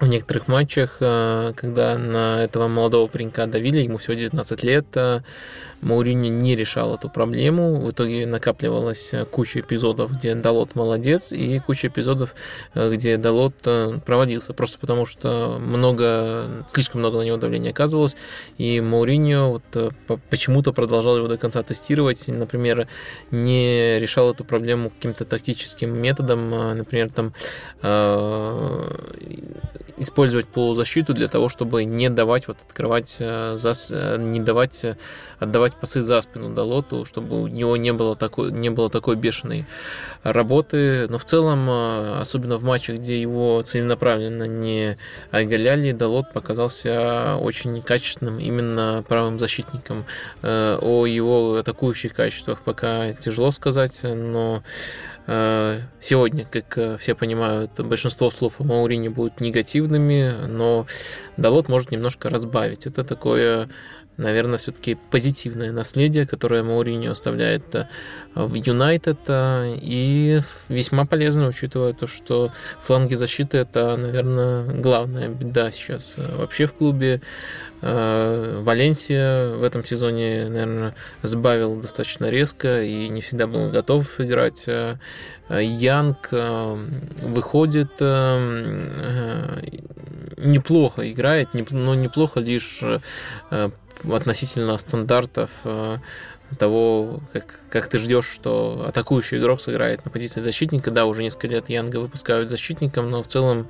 [0.00, 4.86] в некоторых матчах, когда на этого молодого паренька давили, ему всего 19 лет,
[5.80, 7.80] Мауриньо не решал эту проблему.
[7.80, 12.34] В итоге накапливалась э, куча эпизодов, где Далот молодец, и куча эпизодов,
[12.74, 14.52] э, где Далот э, проводился.
[14.54, 18.16] Просто потому что много, слишком много на него давления оказывалось.
[18.58, 19.94] И Мауриньо вот
[20.30, 22.26] почему-то продолжал его до конца тестировать.
[22.28, 22.88] Например,
[23.30, 26.50] не решал эту проблему каким-то тактическим методом.
[26.76, 27.32] Например, там
[29.96, 34.86] использовать полузащиту для того, чтобы не давать вот открывать, не давать
[35.38, 39.16] отдавать отдавать пасы за спину Далоту, чтобы у него не было такой, не было такой
[39.16, 39.64] бешеной
[40.22, 41.06] работы.
[41.08, 44.96] Но в целом, а, особенно в матчах, где его целенаправленно не
[45.30, 50.04] оголяли, Далот показался очень качественным именно правым защитником.
[50.42, 54.62] Э, о его атакующих качествах пока тяжело сказать, но
[55.30, 60.86] Э, сегодня, как э, все понимают, большинство слов о Маурини будут негативными, но
[61.36, 62.86] Далот может немножко разбавить.
[62.86, 63.68] Это такое
[64.18, 67.86] наверное, все-таки позитивное наследие, которое Мауриньо оставляет э,
[68.34, 72.52] в Юнайтед, э, и весьма полезно, учитывая то, что
[72.82, 77.22] фланги защиты это, наверное, главная беда сейчас э, вообще в клубе.
[77.80, 84.68] Валенсия в этом сезоне, наверное, сбавил достаточно резко и не всегда был готов играть.
[85.48, 86.28] Янг
[87.22, 88.00] выходит
[90.38, 92.82] неплохо играет, но неплохо лишь
[94.04, 95.98] относительно стандартов э,
[96.58, 100.90] того, как, как ты ждешь, что атакующий игрок сыграет на позиции защитника.
[100.90, 103.68] Да, уже несколько лет Янга выпускают защитником, но в целом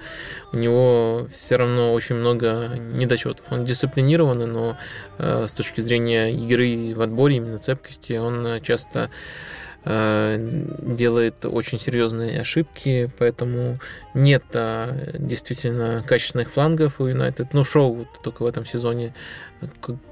[0.53, 3.47] у него все равно очень много недочетов.
[3.51, 4.79] Он дисциплинированный, но
[5.19, 12.41] э, с точки зрения игры в отборе, именно цепкости, он часто Э, делает очень серьезные
[12.41, 13.79] ошибки, поэтому
[14.13, 17.55] нет а, действительно качественных флангов у Юнайтед.
[17.55, 19.15] Ну, шоу только в этом сезоне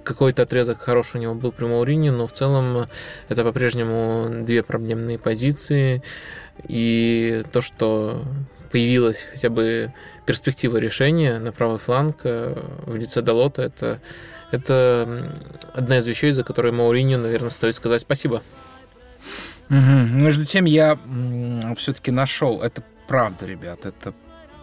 [0.04, 2.86] какой-то отрезок хороший у него был при Мауриньо, но в целом
[3.28, 6.02] это по-прежнему две проблемные позиции.
[6.66, 8.24] И то, что
[8.70, 9.92] появилась хотя бы
[10.26, 12.54] перспектива решения на правый фланг э,
[12.86, 14.00] в лице Далота, это,
[14.50, 15.32] это
[15.74, 18.42] одна из вещей, за которые Мауриньо, наверное, стоит сказать спасибо.
[19.68, 19.76] Угу.
[19.78, 20.98] Между тем я
[21.76, 24.14] все-таки нашел, это правда, ребят, это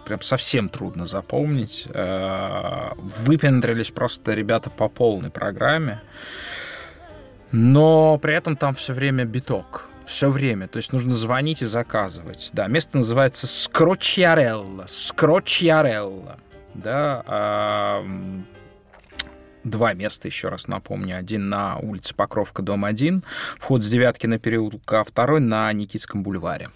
[0.05, 1.87] прям совсем трудно запомнить.
[1.93, 6.01] Э, выпендрились просто ребята по полной программе,
[7.51, 9.89] но при этом там все время биток.
[10.05, 10.67] Все время.
[10.67, 12.49] То есть нужно звонить и заказывать.
[12.51, 14.85] Да, место называется Скрочьярелла.
[14.87, 16.39] Скрочьярелла.
[16.73, 18.03] Да,
[19.63, 21.17] два места, еще раз напомню.
[21.17, 23.23] Один на улице Покровка, дом 1,
[23.59, 26.69] вход с девятки на переулок, а второй на Никитском бульваре.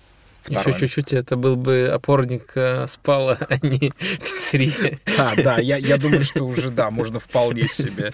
[0.47, 0.73] Второй.
[0.73, 4.99] Еще чуть-чуть это был бы опорник э, спала, а не пиццерия.
[5.17, 8.13] Да, да, я, я думаю, что уже, да, можно вполне себе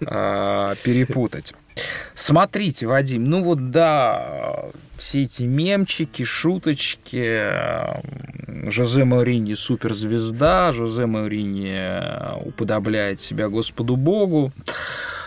[0.00, 1.54] э, перепутать.
[2.14, 4.64] Смотрите, Вадим, ну вот да,
[4.98, 7.48] все эти мемчики, шуточки,
[8.70, 14.52] Жозе Маурини суперзвезда, Жозе Маурини уподобляет себя Господу Богу.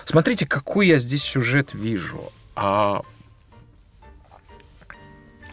[0.05, 2.31] Смотрите, какой я здесь сюжет вижу.
[2.55, 3.01] А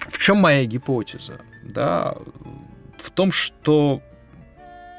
[0.09, 1.41] в чем моя гипотеза?
[1.63, 2.15] Да,
[2.99, 4.03] в том, что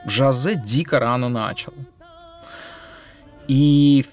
[0.05, 1.73] Жозе дико рано начал.
[3.47, 4.05] И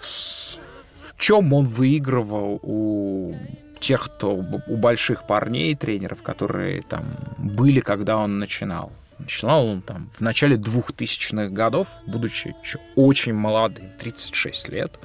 [0.00, 3.34] в чем он выигрывал у
[3.80, 7.04] тех, кто у больших парней, тренеров, которые там
[7.38, 8.92] были, когда он начинал.
[9.18, 12.54] Начинал он там в начале 2000-х годов, будучи
[12.96, 14.98] очень молодым, 36 лет.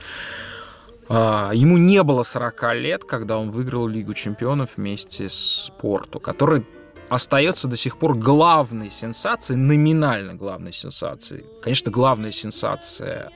[1.10, 6.64] А, ему не было 40 лет, когда он выиграл Лигу чемпионов вместе с Порту, который
[7.10, 11.45] остается до сих пор главной сенсацией, номинально главной сенсацией.
[11.64, 13.32] Конечно, главная сенсация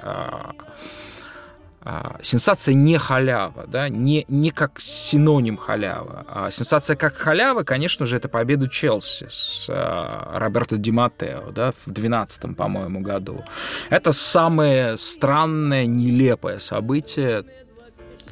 [1.86, 6.26] а, сенсация не халява, да, не, не как синоним халява.
[6.28, 11.72] А сенсация как халява, конечно же, это победа Челси с а, Роберто Ди Матео, да,
[11.72, 13.44] в 2012, по-моему, году.
[13.90, 17.44] Это самое странное, нелепое событие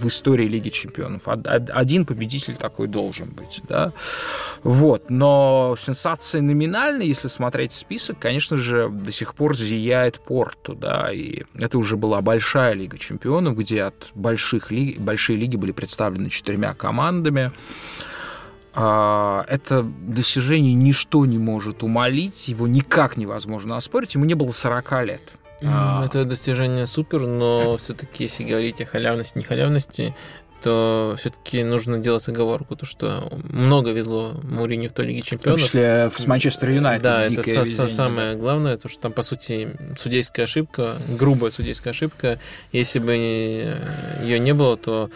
[0.02, 1.28] в истории Лиги Чемпионов.
[1.28, 3.94] Один победитель такой должен быть, да.
[4.64, 11.12] Вот, но сенсация номинальная, если смотреть список, конечно же, до сих пор зияет Порту, да,
[11.12, 16.30] и это уже была большая Лига Чемпионов, где от больших лиг, большие лиги были представлены
[16.30, 17.52] четырьмя командами.
[18.74, 25.06] А, это достижение ничто не может умолить, его никак невозможно оспорить, ему не было 40
[25.06, 25.22] лет.
[25.64, 26.06] А.
[26.06, 30.16] Это достижение супер, но все-таки, если говорить о халявности, не халявности,
[30.62, 35.60] то все-таки нужно делать оговорку, то что много везло Мourinho в той Лиге Чемпионов.
[35.60, 37.04] В том числе с Манчестер Юнайтед.
[37.04, 38.40] Да, это везение, самое да.
[38.40, 42.40] главное, то что там, по сути, судейская ошибка, грубая судейская ошибка.
[42.72, 45.10] Если бы ее не было, то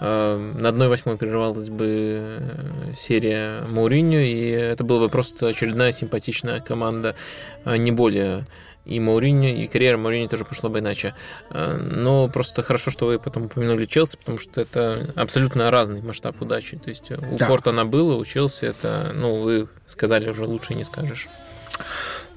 [0.00, 6.60] э, на 1-8 прерывалась бы э, серия Мауриньо, и это была бы просто очередная симпатичная
[6.60, 7.16] команда,
[7.64, 8.46] не более
[8.84, 11.14] и Мауриньо, и карьера Мауриньо тоже пошла бы иначе.
[11.50, 16.40] А, но просто хорошо, что вы потом упомянули Челси, потому что это абсолютно разный масштаб
[16.40, 16.76] удачи.
[16.76, 17.46] То есть у да.
[17.46, 21.28] Порта она была, у Челси это, ну, вы сказали уже лучше не скажешь.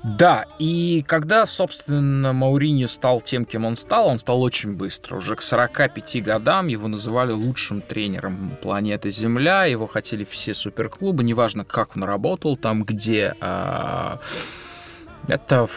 [0.03, 5.17] Да, и когда, собственно, Мауриньо стал тем, кем он стал, он стал очень быстро.
[5.17, 11.65] Уже к 45 годам его называли лучшим тренером планеты Земля, его хотели все суперклубы, неважно,
[11.65, 13.35] как он работал, там, где.
[13.41, 14.19] А,
[15.27, 15.67] это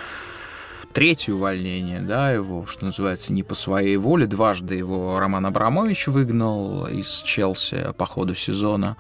[0.93, 4.27] третье увольнение, да, его, что называется, не по своей воле.
[4.27, 8.97] Дважды его Роман Абрамович выгнал из Челси по ходу сезона.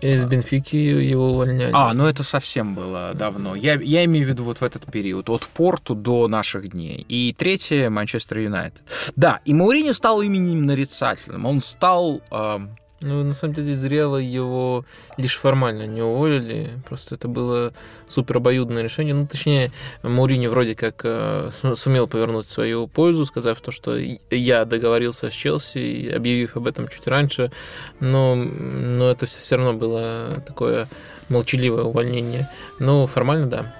[0.00, 1.70] Из Бенфики его увольняли.
[1.72, 3.54] А, ну это совсем было давно.
[3.54, 7.04] Я, я имею в виду вот в этот период, от Порту до наших дней.
[7.08, 8.82] И третье, Манчестер Юнайтед.
[9.16, 11.46] Да, и Мауриньо стал именем нарицательным.
[11.46, 12.20] Он стал...
[12.30, 12.58] Э,
[13.06, 14.84] ну, на самом деле, зрело его
[15.16, 16.70] лишь формально не уволили.
[16.88, 17.72] Просто это было
[18.08, 19.14] супер обоюдное решение.
[19.14, 19.70] Ну, точнее,
[20.02, 26.12] Маурини вроде как э, сумел повернуть свою пользу, сказав то, что я договорился с Челси,
[26.14, 27.52] объявив об этом чуть раньше.
[28.00, 30.88] Но, но это все равно было такое
[31.28, 32.50] молчаливое увольнение.
[32.80, 33.74] Но формально, да.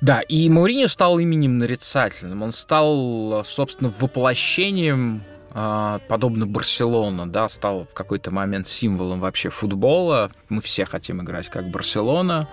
[0.00, 2.42] Да, и Мауриньо стал именем нарицательным.
[2.42, 5.22] Он стал, собственно, воплощением
[5.54, 10.30] подобно Барселона, да, стал в какой-то момент символом вообще футбола.
[10.48, 12.48] Мы все хотим играть как Барселона.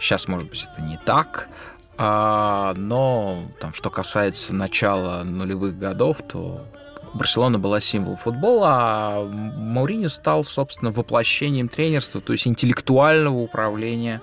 [0.00, 1.48] Сейчас, может быть, это не так.
[1.96, 6.66] А, но там, что касается начала нулевых годов, то
[7.14, 14.20] Барселона была символом футбола, а Мауриньо стал, собственно, воплощением тренерства, то есть интеллектуального управления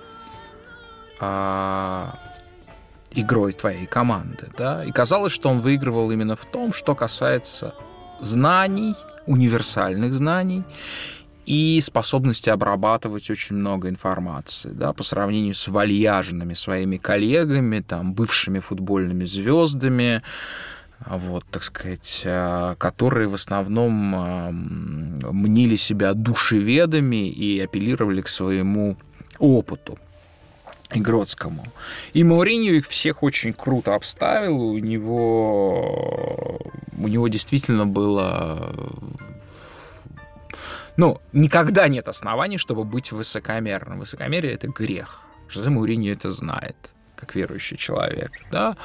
[1.22, 2.16] а,
[3.12, 4.52] игрой твоей команды.
[4.58, 4.84] Да?
[4.84, 7.76] И казалось, что он выигрывал именно в том, что касается
[8.22, 8.96] знаний,
[9.26, 10.64] универсальных знаний
[11.46, 18.60] и способности обрабатывать очень много информации, да, по сравнению с вальяжными своими коллегами, там, бывшими
[18.60, 20.22] футбольными звездами,
[21.06, 28.98] вот, так сказать, а, которые в основном а, мнили себя душеведами и апеллировали к своему
[29.40, 29.98] опыту.
[30.92, 31.64] Игродскому.
[32.14, 34.60] И Мауриньо их всех очень круто обставил.
[34.62, 36.60] У него,
[36.98, 38.74] у него действительно было...
[40.98, 44.00] Ну, никогда нет оснований, чтобы быть высокомерным.
[44.00, 45.22] Высокомерие— это грех.
[45.48, 46.76] Жозе Мауриньо это знает,
[47.16, 48.76] как верующий человек, да.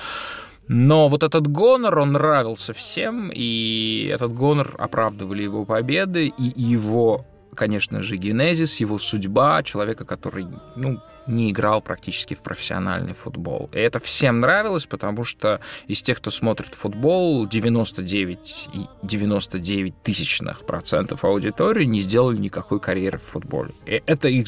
[0.68, 7.26] Но вот этот гонор, он нравился всем, и этот гонор оправдывали его победы, и его,
[7.54, 10.46] конечно же, генезис, его судьба, человека, который,
[10.76, 13.70] ну, не играл практически в профессиональный футбол.
[13.72, 20.66] И это всем нравилось, потому что из тех, кто смотрит футбол, 99 и 99 тысячных
[20.66, 23.72] процентов аудитории не сделали никакой карьеры в футболе.
[23.86, 24.46] И это их,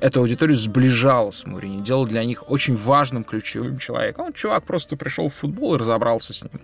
[0.00, 4.26] эта аудитория сближала с Мурини, делала для них очень важным ключевым человеком.
[4.26, 6.60] Он, чувак, просто пришел в футбол и разобрался с ним.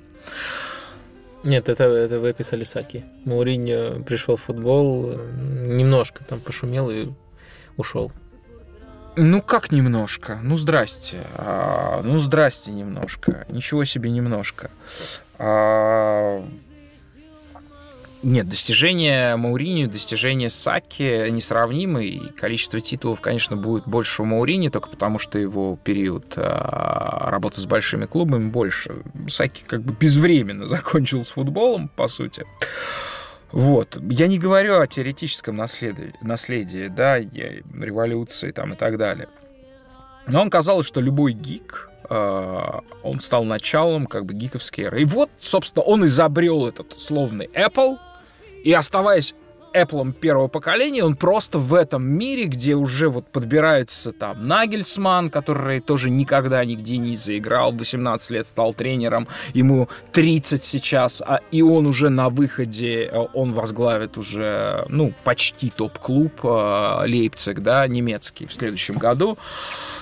[1.45, 3.05] Нет, это, это вы описали Саки.
[3.25, 7.09] Мауриньо пришел в футбол, немножко там пошумел и
[7.77, 8.13] ушел.
[9.21, 10.39] Ну, как немножко?
[10.45, 11.27] Ну, здрасте.
[11.35, 13.47] А, ну, здрасте немножко.
[13.49, 14.71] Ничего себе немножко.
[15.41, 16.41] А,
[18.23, 24.89] нет, достижения Маурини, достижения Саки несравнимы, и количество титулов, конечно, будет больше у Маурини, только
[24.89, 29.03] потому что его период а, работы с большими клубами больше.
[29.29, 32.47] Саки как бы безвременно закончил с футболом, по сути.
[33.53, 33.99] Вот.
[34.11, 39.29] Я не говорю о теоретическом наследии, наследии да, революции там и так далее.
[40.27, 42.65] Но он казалось, что любой гик, э,
[43.03, 45.03] он стал началом как бы гиковской эры.
[45.03, 47.97] И вот, собственно, он изобрел этот словный Apple,
[48.63, 49.35] и оставаясь
[49.75, 55.81] Apple первого поколения, он просто в этом мире, где уже вот подбирается там Нагельсман, который
[55.81, 61.87] тоже никогда нигде не заиграл, 18 лет стал тренером, ему 30 сейчас, а, и он
[61.87, 68.55] уже на выходе, э, он возглавит уже, ну, почти топ-клуб э, Лейпциг, да, немецкий в
[68.55, 69.39] следующем году.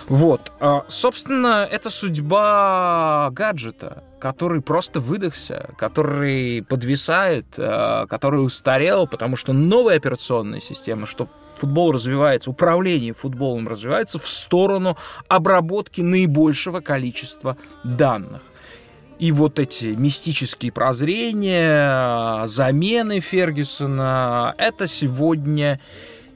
[0.09, 0.53] Вот.
[0.61, 9.53] А, собственно, это судьба гаджета который просто выдохся, который подвисает, э, который устарел, потому что
[9.53, 14.97] новая операционная система, что футбол развивается, управление футболом развивается в сторону
[15.29, 18.43] обработки наибольшего количества данных.
[19.19, 25.81] И вот эти мистические прозрения, замены Фергюсона, это сегодня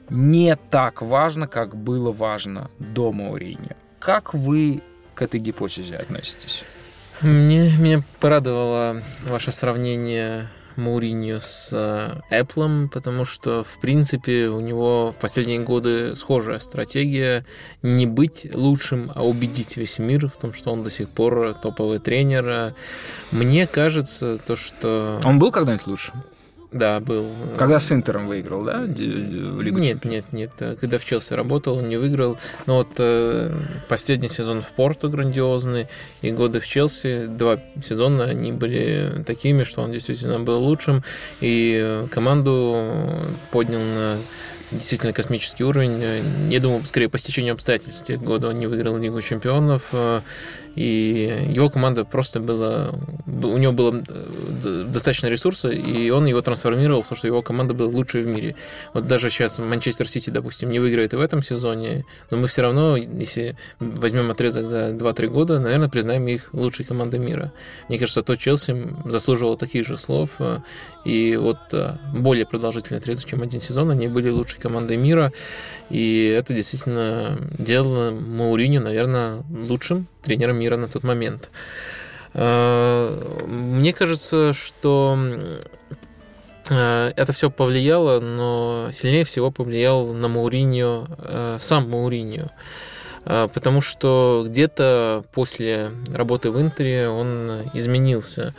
[0.09, 3.75] не так важно, как было важно до Мауриньо.
[3.99, 4.81] Как вы
[5.13, 6.63] к этой гипотезе относитесь?
[7.21, 15.11] Мне, меня порадовало ваше сравнение Мауриньо с э, Apple, потому что, в принципе, у него
[15.11, 17.45] в последние годы схожая стратегия
[17.83, 21.99] не быть лучшим, а убедить весь мир в том, что он до сих пор топовый
[21.99, 22.73] тренер.
[23.31, 25.19] Мне кажется, то, что...
[25.23, 26.23] Он был когда-нибудь лучшим?
[26.71, 27.29] Да, был.
[27.57, 28.81] Когда с Интером выиграл, да?
[28.81, 30.51] Лигу нет, нет, нет.
[30.79, 32.37] Когда в Челси работал, не выиграл.
[32.65, 33.53] Но вот э,
[33.89, 35.87] последний сезон в Порту грандиозный,
[36.21, 41.03] и годы в Челси, два сезона, они были такими, что он действительно был лучшим,
[41.41, 44.17] и команду поднял на
[44.71, 46.01] действительно космический уровень.
[46.49, 48.01] Я думаю, скорее по стечению обстоятельств.
[48.01, 49.93] В те годы он не выиграл Лигу чемпионов.
[50.75, 52.93] И его команда просто была...
[53.25, 57.89] У него было э, достаточно ресурса, и он его трансформировал то, что его команда была
[57.89, 58.55] лучшей в мире.
[58.93, 62.61] Вот даже сейчас Манчестер Сити, допустим, не выиграет и в этом сезоне, но мы все
[62.61, 67.51] равно, если возьмем отрезок за 2-3 года, наверное, признаем их лучшей командой мира.
[67.89, 70.59] Мне кажется, тот Челси заслуживал таких же слов, э,
[71.03, 75.33] и вот э, более продолжительный отрезок, чем один сезон, они были лучшей командой мира,
[75.89, 81.49] и это действительно делало Мауриню, наверное, лучшим тренером мира на тот момент.
[82.33, 85.17] Э, мне кажется, что
[86.69, 92.49] э, это все повлияло, но сильнее всего повлиял на Мауриньо э, сам Мауриньо.
[93.23, 98.55] Потому что где-то после работы в Интере он изменился.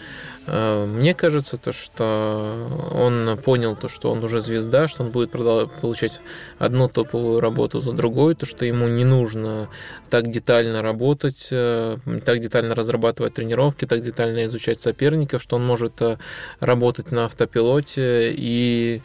[0.47, 5.31] Э, мне кажется, то, что он понял то, что он уже звезда, что он будет
[5.31, 6.21] получать
[6.59, 9.69] одну топовую работу за другой, то, что ему не нужно
[10.11, 16.01] так детально работать, э, так детально разрабатывать тренировки, так детально изучать соперников, что он может
[16.03, 16.19] э,
[16.61, 19.03] работать на автопилоте и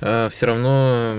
[0.00, 1.16] все равно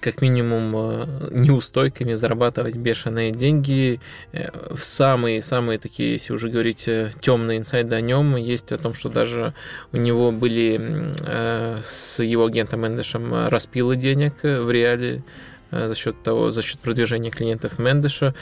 [0.00, 4.00] как минимум э, неустойками зарабатывать бешеные деньги.
[4.32, 6.88] Э, в самые-самые такие, если уже говорить
[7.20, 9.52] темные инсайды о нем, есть о том, что даже
[9.92, 11.12] у него были
[11.82, 15.22] с его агентом Эндешем распилы денег в реале
[15.70, 18.34] за счет того, за счет продвижения клиентов Мендеша.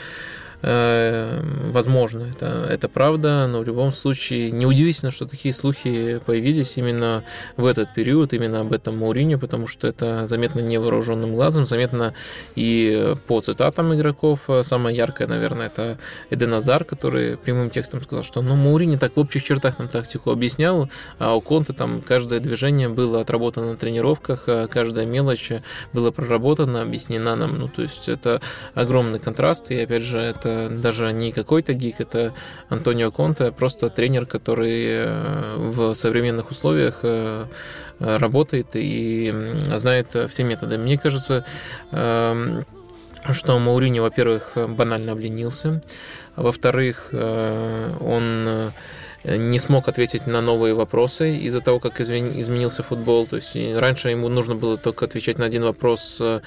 [0.61, 1.41] Э,
[1.71, 7.23] возможно, это, это правда, но в любом случае неудивительно, что такие слухи появились именно
[7.55, 12.13] в этот период, именно об этом Мауриньо, потому что это заметно невооруженным глазом, заметно
[12.55, 14.49] и по цитатам игроков.
[14.63, 15.97] Самое яркое, наверное, это
[16.29, 20.31] Эден Азар, который прямым текстом сказал, что ну, Маурини так в общих чертах нам тактику
[20.31, 20.89] объяснял,
[21.19, 25.51] а у Конта там каждое движение было отработано на тренировках, а каждая мелочь
[25.93, 27.57] была проработана, объяснена нам.
[27.57, 28.41] Ну, то есть это
[28.73, 32.33] огромный контраст, и опять же, это это даже не какой-то гик, это
[32.69, 37.45] Антонио Конте, просто тренер, который э, в современных условиях э,
[37.99, 39.33] работает и
[39.75, 40.77] знает все методы.
[40.77, 41.45] Мне кажется,
[41.91, 42.65] эм,
[43.29, 45.81] что Маурини, во-первых, банально обленился,
[46.35, 48.71] а во-вторых, э, он
[49.23, 53.27] не смог ответить на новые вопросы из-за того, как изменился футбол.
[53.27, 56.41] То есть раньше ему нужно было только отвечать на один вопрос, э,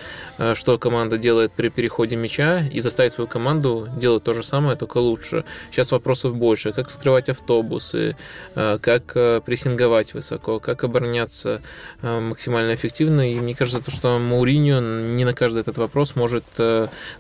[0.54, 4.98] что команда делает при переходе мяча, и заставить свою команду делать то же самое, только
[4.98, 5.44] лучше.
[5.70, 6.72] Сейчас вопросов больше.
[6.72, 8.16] Как скрывать автобусы,
[8.54, 11.60] э, как э, прессинговать высоко, как обороняться
[12.02, 13.32] максимально эффективно.
[13.32, 16.44] И мне кажется, то, что Мауриньо не на каждый этот вопрос может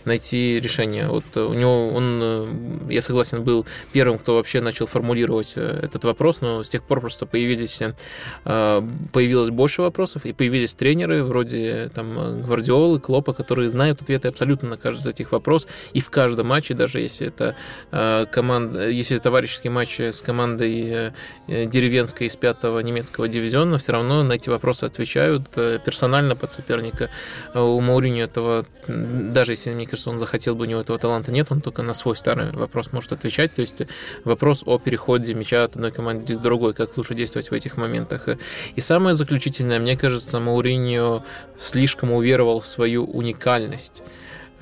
[0.04, 1.08] найти решение.
[1.08, 6.04] Вот у него он, я согласен, был первым, кто вообще начал формулировать исследовать э, этот
[6.04, 8.82] вопрос, но с тех пор просто появились, э,
[9.12, 14.76] появилось больше вопросов, и появились тренеры вроде там Гвардиолы, Клопа, которые знают ответы абсолютно на
[14.76, 17.56] каждый из этих вопросов, и в каждом матче, даже если это
[17.90, 21.12] э, команда, если это товарищеский матч с командой
[21.46, 27.08] деревенской из пятого немецкого дивизиона, все равно на эти вопросы отвечают персонально под соперника.
[27.54, 31.48] У Мауриньо этого, даже если, мне кажется, он захотел бы, у него этого таланта нет,
[31.50, 33.82] он только на свой старый вопрос может отвечать, то есть
[34.24, 38.28] вопрос о переходе переходе мяча от одной команды другой, как лучше действовать в этих моментах.
[38.76, 41.22] И самое заключительное, мне кажется, Мауриньо
[41.58, 44.02] слишком уверовал в свою уникальность.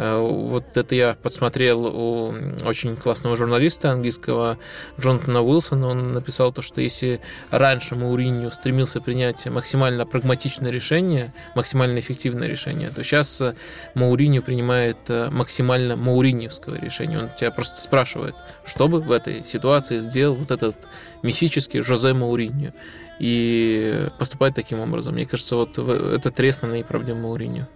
[0.01, 2.35] Э, вот это я подсмотрел у
[2.65, 4.57] очень классного журналиста английского
[4.99, 5.89] Джонатана Уилсона.
[5.89, 7.21] Он написал то, что если
[7.51, 13.55] раньше Мауринью стремился принять максимально прагматичное решение, максимально эффективное решение, то сейчас э,
[13.95, 17.19] Мауринью принимает э, максимально мауриньевское решение.
[17.19, 18.35] Он тебя просто спрашивает,
[18.65, 20.77] что бы в этой ситуации сделал вот этот
[21.23, 22.73] мифический Жозе Мауринью
[23.19, 25.13] и поступает таким образом.
[25.13, 27.69] Мне кажется, вот это тресная проблема Мауринью.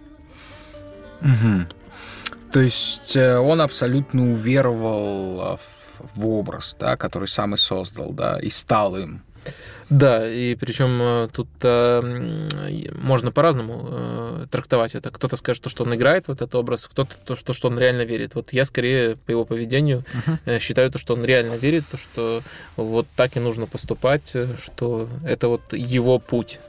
[1.21, 1.84] Угу.
[2.55, 5.59] То есть э, он абсолютно уверовал
[5.99, 9.23] в образ, да, который сам и создал, да, и стал им.
[9.89, 15.11] Да, и причем э, тут э, можно по-разному э, трактовать это.
[15.11, 18.03] Кто-то скажет, то, что он играет в этот образ, кто-то то, что, что он реально
[18.03, 18.35] верит.
[18.35, 20.37] Вот я скорее по его поведению uh-huh.
[20.45, 22.41] э, считаю то, что он реально верит, то, что
[22.77, 26.61] вот так и нужно поступать, э, что это вот его путь.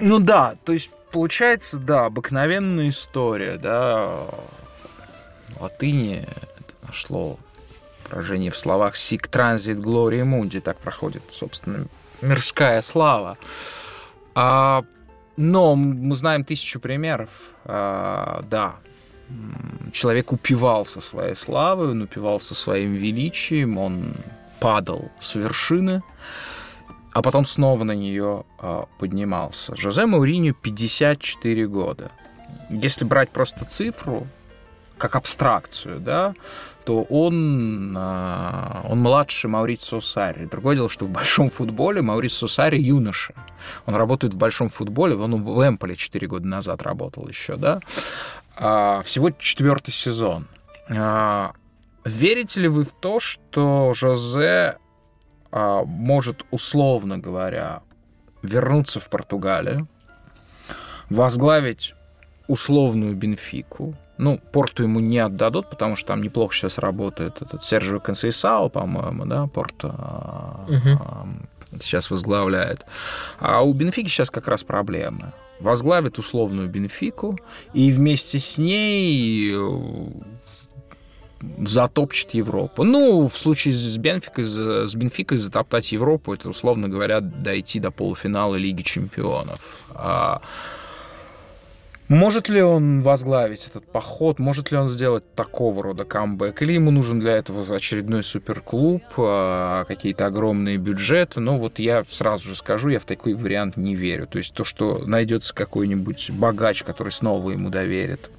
[0.00, 4.26] Ну да, то есть получается, да, обыкновенная история, да,
[5.60, 6.26] латыни
[6.58, 7.38] это нашло
[8.08, 11.86] выражение в словах «sic transit gloria mundi», так проходит, собственно,
[12.22, 13.38] мирская слава.
[14.34, 14.84] А,
[15.36, 17.30] но мы знаем тысячу примеров,
[17.64, 18.76] а, да,
[19.92, 24.14] человек упивался своей славой, он упивался своим величием, он
[24.60, 26.02] падал с вершины,
[27.12, 29.74] а потом снова на нее а, поднимался.
[29.74, 32.10] Жозе Мауриню 54 года.
[32.70, 34.26] Если брать просто цифру,
[34.98, 36.34] как абстракцию, да,
[36.84, 40.46] то он, а, он младше Маурицио Сарри.
[40.46, 43.34] Другое дело, что в большом футболе Маурицио Сарри юноша.
[43.86, 47.80] Он работает в большом футболе, он в Эмполе 4 года назад работал еще, да.
[48.56, 50.46] А, всего четвертый сезон.
[50.88, 51.52] А,
[52.04, 54.78] верите ли вы в то, что Жозе
[55.52, 57.80] может, условно говоря,
[58.42, 59.88] вернуться в Португалию,
[61.10, 61.94] возглавить
[62.48, 63.94] условную Бенфику.
[64.18, 69.26] Ну, Порту ему не отдадут, потому что там неплохо сейчас работает этот Сержио Консейсао, по-моему,
[69.26, 69.88] да, Порто
[70.68, 71.78] угу.
[71.80, 72.86] сейчас возглавляет.
[73.38, 75.32] А у Бенфики сейчас как раз проблемы.
[75.60, 77.38] Возглавит условную Бенфику,
[77.74, 80.06] и вместе с ней э,
[81.66, 82.84] затопчет Европу.
[82.84, 88.56] Ну, в случае с Бенфикой, с Бенфикой затоптать Европу, это, условно говоря, дойти до полуфинала
[88.56, 89.78] Лиги Чемпионов.
[89.94, 90.40] А
[92.08, 94.38] может ли он возглавить этот поход?
[94.38, 96.62] Может ли он сделать такого рода камбэк?
[96.62, 101.40] Или ему нужен для этого очередной суперклуб, а, какие-то огромные бюджеты?
[101.40, 104.26] Но вот я сразу же скажу, я в такой вариант не верю.
[104.26, 108.30] То есть то, что найдется какой-нибудь богач, который снова ему доверит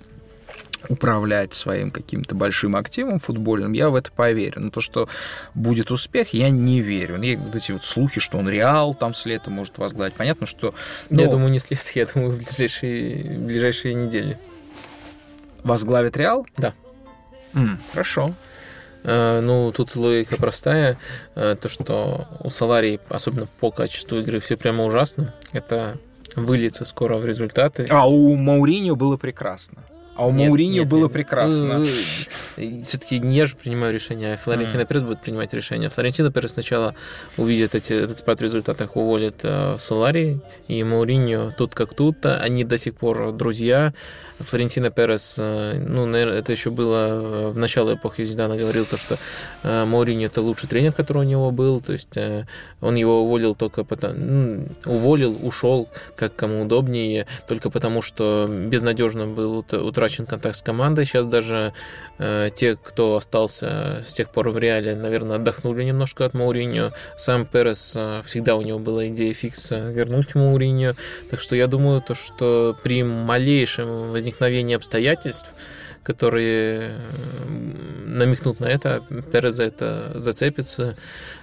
[0.89, 4.61] управлять своим каким-то большим активом футбольным, я в это поверю.
[4.61, 5.09] Но то, что
[5.53, 7.21] будет успех, я не верю.
[7.21, 10.73] И вот эти вот слухи, что он Реал там с лета может возглавить, понятно, что...
[11.09, 11.21] Но...
[11.21, 14.37] Я думаю, не с лета, я думаю, в ближайшие, ближайшие недели.
[15.63, 16.47] Возглавит Реал?
[16.57, 16.73] Да.
[17.53, 18.33] Mm, хорошо.
[19.03, 20.97] Uh, ну, тут логика простая.
[21.35, 25.33] Uh, то, что у Саларии, особенно по качеству игры, все прямо ужасно.
[25.53, 25.97] Это
[26.35, 27.87] выльется скоро в результаты.
[27.89, 29.83] А у Мауриньо было прекрасно.
[30.17, 31.13] А у нет, Мауриньо нет, было нет.
[31.13, 31.85] прекрасно.
[32.55, 34.87] Все-таки не я же принимаю решение, а Флорентино mm.
[34.87, 35.89] Перес будет принимать решение.
[35.89, 36.95] Флорентино Перес сначала
[37.37, 42.25] увидит эти, этот спад в результатах, уволит э, Солари, и Мауриньо тут как тут.
[42.25, 43.93] Они до сих пор друзья.
[44.39, 48.97] Флорентино Перес, э, ну, наверное, это еще было э, в начале эпохи Зидана, говорил то,
[48.97, 49.19] что
[49.61, 51.79] э, Мауриньо это лучший тренер, который у него был.
[51.79, 52.47] То есть э,
[52.81, 54.15] он его уволил только потому...
[54.17, 60.61] Ну, уволил, ушел, как кому удобнее, только потому, что безнадежно был утрачен утрачен контакт с
[60.61, 61.05] командой.
[61.05, 61.73] Сейчас даже
[62.17, 66.93] э, те, кто остался с тех пор в Реале, наверное, отдохнули немножко от Мауриньо.
[67.17, 70.95] Сам Перес, э, всегда у него была идея фикса вернуть Мауриньо.
[71.29, 75.53] Так что я думаю, то, что при малейшем возникновении обстоятельств
[76.03, 77.45] которые э,
[78.05, 79.03] намекнут на это,
[79.33, 80.95] Перес за это зацепится.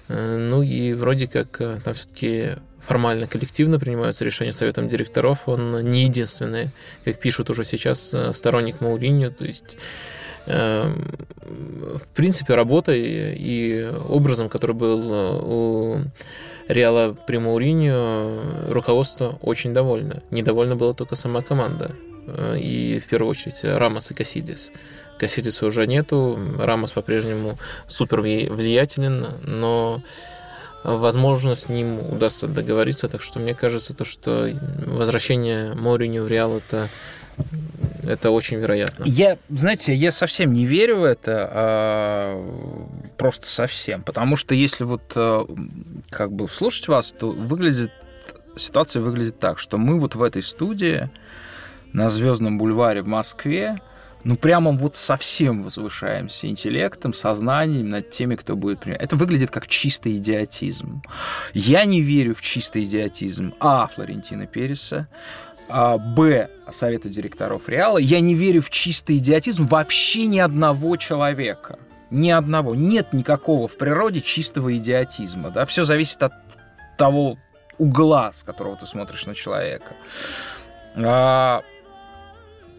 [0.08, 2.56] Э, ну и вроде как э, там все-таки
[2.86, 6.70] формально коллективно принимаются решения советом директоров, он не единственный,
[7.04, 9.78] как пишут уже сейчас, э, сторонник Мауриньо, то есть
[10.46, 16.00] эм, в принципе, работой и образом, который был э, у
[16.68, 20.22] Реала при Мауриньо, руководство очень довольно.
[20.30, 21.94] Недовольна была только сама команда.
[22.26, 24.72] Э, и в первую очередь Рамос и Кассидис.
[25.18, 27.56] Кассидиса уже нету, Рамос по-прежнему
[27.86, 30.02] супер влиятелен, но
[30.84, 33.08] возможно, с ним удастся договориться.
[33.08, 34.50] Так что мне кажется, то, что
[34.86, 36.88] возвращение Мориню в Реал это
[38.04, 39.04] это очень вероятно.
[39.06, 45.12] Я, знаете, я совсем не верю в это, а, просто совсем, потому что если вот
[45.16, 45.46] а,
[46.10, 47.90] как бы слушать вас, то выглядит
[48.56, 51.10] ситуация выглядит так, что мы вот в этой студии
[51.92, 53.80] на Звездном бульваре в Москве
[54.24, 59.02] ну, прямо вот совсем возвышаемся интеллектом, сознанием над теми, кто будет принимать.
[59.02, 61.02] Это выглядит как чистый идиотизм.
[61.52, 63.86] Я не верю в чистый идиотизм А.
[63.86, 65.08] Флорентина Переса,
[65.68, 66.48] а, Б.
[66.72, 67.98] Совета директоров Реала.
[67.98, 71.78] Я не верю в чистый идиотизм вообще ни одного человека.
[72.10, 72.74] Ни одного.
[72.74, 75.50] Нет никакого в природе чистого идиотизма.
[75.50, 75.66] Да?
[75.66, 76.32] Все зависит от
[76.96, 77.36] того
[77.76, 79.94] угла, с которого ты смотришь на человека.
[80.96, 81.62] А,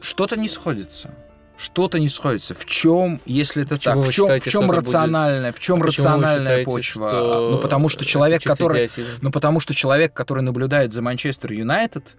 [0.01, 1.13] что-то не сходится
[1.57, 2.53] что-то не сходится.
[2.53, 5.55] В чем, если это почему так, в чем, считаете, в чем рациональная, будет...
[5.55, 7.09] в чем а рациональная считаете, почва?
[7.09, 7.49] Что...
[7.51, 8.89] Ну потому что человек, который,
[9.21, 12.15] ну потому что человек, который наблюдает за Манчестер Юнайтед,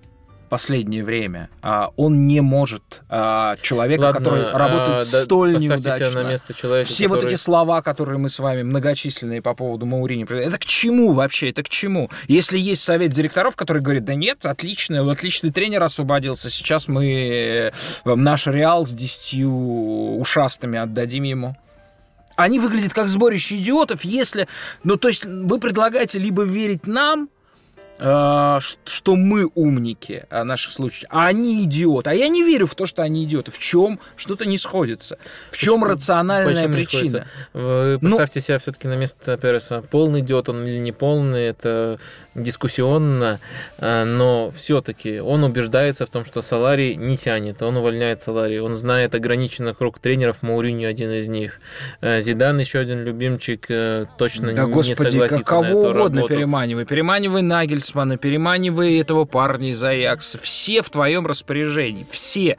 [0.48, 6.22] последнее время, а, он не может а, человека, Ладно, который работает а, столь да, неудачно.
[6.22, 7.22] на место человека, Все который...
[7.22, 11.50] вот эти слова, которые мы с вами многочисленные по поводу Маурини, это к чему вообще?
[11.50, 12.10] Это к чему?
[12.28, 17.72] Если есть совет директоров, который говорит, да нет, отлично, отличный тренер освободился, сейчас мы
[18.04, 19.50] э, наш Реал с десятью
[20.18, 21.56] ушастыми отдадим ему
[22.36, 24.46] они выглядят как сборище идиотов, если...
[24.84, 27.30] Ну, то есть вы предлагаете либо верить нам,
[27.98, 32.10] что мы умники о наших слушателей, а они идиоты.
[32.10, 33.50] А я не верю в то, что они идиоты.
[33.50, 35.18] В чем что-то не сходится?
[35.50, 37.26] В чем Почему- рациональная почему причина?
[37.52, 39.82] Вы Ну- поставьте себя все-таки на место Переса.
[39.82, 41.98] Полный идиот он или не полный, это
[42.34, 43.40] дискуссионно,
[43.78, 48.74] а, но все-таки он убеждается в том, что Салари не тянет, он увольняет Салари, он
[48.74, 51.60] знает ограниченный круг тренеров, Мауриньо один из них.
[52.00, 56.02] Э, Зидан еще один любимчик, э, точно Да, не господи, согласится кого на эту угодно
[56.20, 56.34] работу.
[56.34, 56.84] переманивай.
[56.84, 57.42] Переманивай
[57.86, 60.38] Нагельсмана, переманивай этого парня из Аякса.
[60.38, 62.06] Все в твоем распоряжении.
[62.10, 62.56] Все.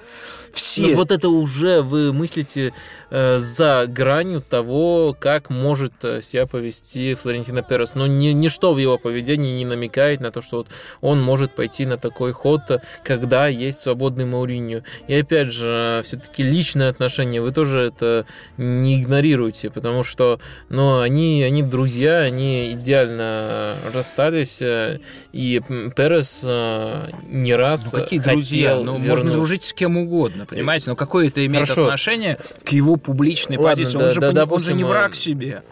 [0.57, 0.87] Все.
[0.87, 2.73] Ну, вот это уже вы мыслите
[3.11, 7.93] э, за гранью того, как может э, себя повести Флорентино Перес.
[7.93, 10.67] Но ни, ничто в его поведении не намекает на то, что вот
[10.99, 14.81] он может пойти на такой ход, э, когда есть свободный Мауриньо.
[15.07, 18.25] И опять же, все-таки личные отношения вы тоже это
[18.57, 25.01] не игнорируете, потому что ну, они, они друзья, они идеально расстались, э,
[25.31, 25.61] и
[25.95, 28.75] Перес э, не раз Ну, какие хотел друзья?
[28.75, 30.89] Ну, можно вернуть- дружить с кем угодно, понимаете?
[30.89, 31.83] Но какое это имеет Хорошо.
[31.85, 33.97] отношение к его публичной Ладно, позиции?
[33.97, 35.63] да, он, же, да, пони- он же допустим, не э, враг себе.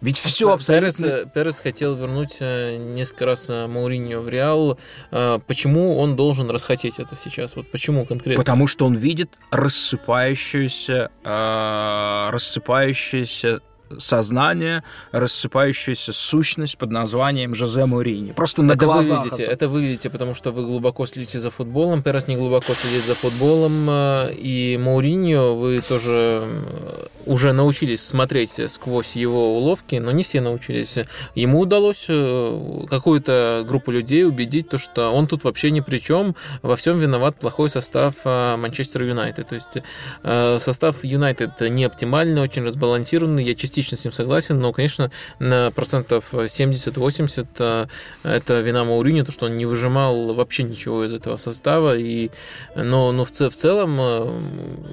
[0.00, 0.90] Ведь все абсолютно...
[1.08, 4.78] Перес, э, Перес хотел вернуть э, несколько раз э, Мауриньо в Реал.
[5.10, 7.56] Э, Почему он должен расхотеть это сейчас?
[7.56, 8.40] Вот почему конкретно?
[8.40, 13.60] Потому что он видит рассыпающееся, э, рассыпающееся
[13.98, 14.82] сознание,
[15.12, 18.32] рассыпающуюся сущность под названием Жозе Мурини.
[18.32, 19.24] Просто на это вы глазах.
[19.24, 22.02] видите, особ- это вы видите, потому что вы глубоко следите за футболом.
[22.02, 23.86] Перес не глубоко следит за футболом.
[23.88, 30.40] э, И Мауриньо вы тоже э, уже научились смотреть сквозь его уловки, но не все
[30.40, 30.98] научились.
[31.34, 36.36] Ему удалось э, какую-то группу людей убедить, то, что он тут вообще ни при чем,
[36.62, 39.48] во всем виноват плохой состав Манчестер Юнайтед.
[39.48, 43.44] То есть состав Юнайтед не оптимальный, очень разбалансированный.
[43.44, 47.86] Я частично с ним согласен, но, конечно, на процентов 70-80 э,
[48.22, 51.96] это вина Мауриньо, то, что он не выжимал вообще ничего из этого состава.
[51.96, 52.30] И,
[52.74, 54.40] но, но в, в целом э,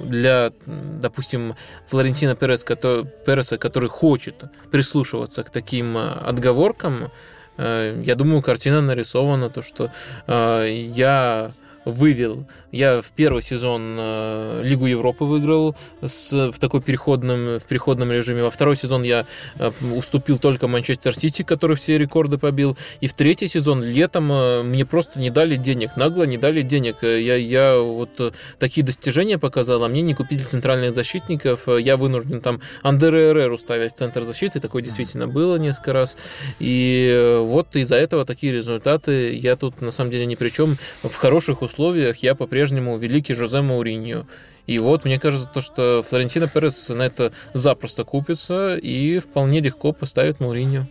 [0.05, 1.55] для, допустим,
[1.87, 7.11] Флорентина Перес, кото- Переса, который хочет прислушиваться к таким э, отговоркам,
[7.57, 9.89] я думаю, картина нарисована, то, что
[10.27, 11.51] я
[11.85, 12.45] вывел.
[12.71, 18.43] Я в первый сезон э, Лигу Европы выиграл с, в такой переходном, в переходном режиме.
[18.43, 19.25] Во второй сезон я
[19.57, 22.77] э, уступил только Манчестер Сити, который все рекорды побил.
[23.01, 27.03] И в третий сезон летом э, мне просто не дали денег, нагло не дали денег.
[27.03, 31.67] Я, я вот э, такие достижения показал, а мне не купили центральных защитников.
[31.67, 34.59] Я вынужден там Андере Эреру ставить в центр защиты.
[34.59, 36.17] Такое действительно было несколько раз.
[36.59, 39.35] И э, вот из-за этого такие результаты.
[39.35, 40.77] Я тут на самом деле ни при чем.
[41.03, 41.74] В хороших условиях
[42.21, 44.25] я по-прежнему великий Жозе Мауриньо.
[44.67, 49.93] И вот, мне кажется, то, что Флорентино Перес на это запросто купится и вполне легко
[49.93, 50.87] поставит Мауриньо.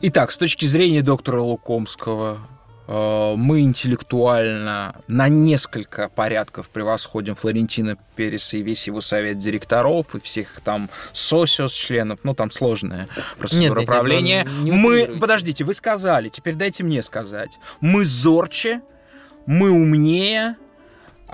[0.00, 2.38] Итак, с точки зрения доктора Лукомского,
[2.86, 10.20] э, мы интеллектуально на несколько порядков превосходим Флорентина Переса и весь его совет директоров, и
[10.20, 13.08] всех там сосиос членов, ну там сложная
[13.38, 14.48] процедура Нет, нет, нет, правления.
[14.62, 17.58] не мы, подождите, вы сказали, теперь дайте мне сказать.
[17.80, 18.80] Мы зорче,
[19.46, 20.56] мы умнее,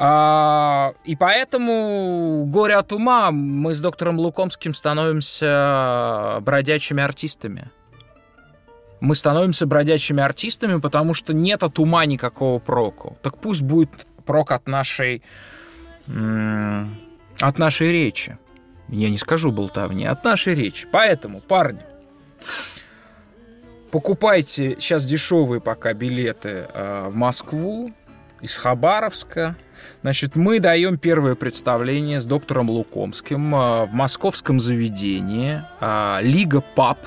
[0.02, 7.70] а, и поэтому, горе от ума, мы с доктором Лукомским становимся бродячими артистами.
[9.00, 13.18] Мы становимся бродячими артистами, потому что нет от ума никакого проку.
[13.22, 13.90] Так пусть будет
[14.24, 15.22] прок от нашей...
[16.06, 18.38] от нашей речи.
[18.88, 20.88] Я не скажу болтовни, от нашей речи.
[20.90, 21.82] Поэтому, парни,
[23.90, 27.92] покупайте сейчас дешевые пока билеты э, в Москву
[28.40, 29.56] из Хабаровска.
[30.02, 36.98] Значит, мы даем первое представление с доктором Лукомским э, в московском заведении э, Лига Паб,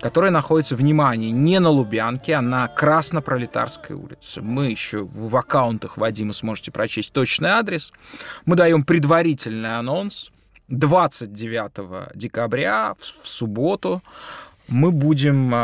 [0.00, 4.42] которая находится, внимание, не на Лубянке, а на Краснопролетарской улице.
[4.42, 7.92] Мы еще в аккаунтах Вадима сможете прочесть точный адрес.
[8.44, 10.30] Мы даем предварительный анонс.
[10.68, 14.02] 29 декабря, в, в субботу,
[14.68, 15.54] мы будем...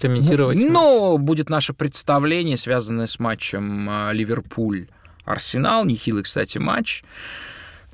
[0.00, 0.58] Комментировать.
[0.60, 5.84] ну, будет наше представление, связанное с матчем а, Ливерпуль-Арсенал.
[5.84, 7.04] Нехилый, кстати, матч.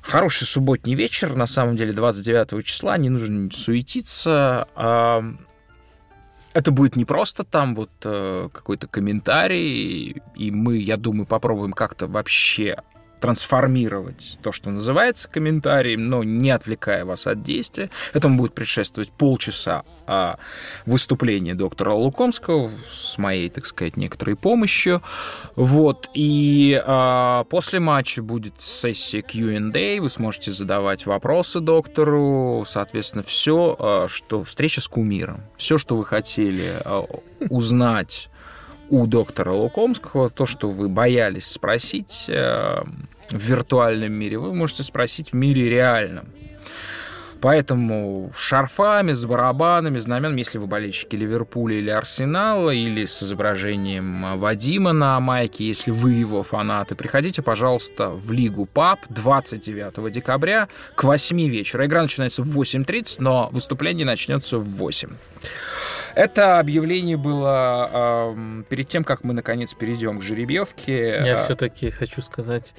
[0.01, 2.97] Хороший субботний вечер, на самом деле, 29 числа.
[2.97, 4.67] Не нужно суетиться.
[4.75, 5.23] А,
[6.53, 12.07] Это будет не просто там вот э, какой-то комментарий, и мы, я думаю, попробуем как-то
[12.07, 12.77] вообще
[13.19, 17.89] трансформировать то, что называется комментарием, но не отвлекая вас от действия.
[18.13, 20.37] Этому будет предшествовать полчаса а,
[20.85, 25.01] выступления доктора Лукомского с моей, так сказать, некоторой помощью.
[25.55, 26.09] Вот.
[26.13, 34.07] И а, после матча будет сессия Q&A, вы сможете задавать вопросы доктору, соответственно, все, а,
[34.07, 37.05] что встреча с кумиром, все, что вы хотели а,
[37.49, 38.29] узнать
[38.89, 42.83] у доктора Лукомского, то, что вы боялись спросить э,
[43.29, 46.25] в виртуальном мире, вы можете спросить в мире реальном.
[47.41, 54.91] Поэтому шарфами, с барабанами, знаменами, если вы болельщики Ливерпуля или Арсенала, или с изображением Вадима
[54.91, 61.47] на майке, если вы его фанаты, приходите, пожалуйста, в Лигу ПАП 29 декабря к 8
[61.47, 61.85] вечера.
[61.85, 65.09] Игра начинается в 8.30, но выступление начнется в 8.
[66.15, 71.21] Это объявление было э, перед тем, как мы наконец перейдем к жеребьевке.
[71.25, 72.73] Я все-таки хочу сказать,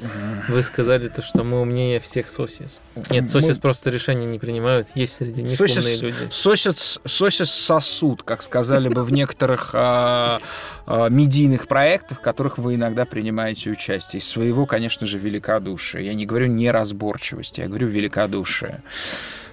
[0.48, 2.80] вы сказали то, что мы умнее всех сосис.
[3.10, 3.62] Нет, сосис мы...
[3.62, 6.28] просто решения не принимают, есть среди них сосис, умные люди.
[6.30, 10.38] Сосис, сосис сосуд, как сказали бы в некоторых э,
[10.86, 14.20] э, медийных проектах, в которых вы иногда принимаете участие.
[14.20, 16.02] Из своего, конечно же, великодушия.
[16.02, 18.82] Я не говорю неразборчивости, я говорю великодушие.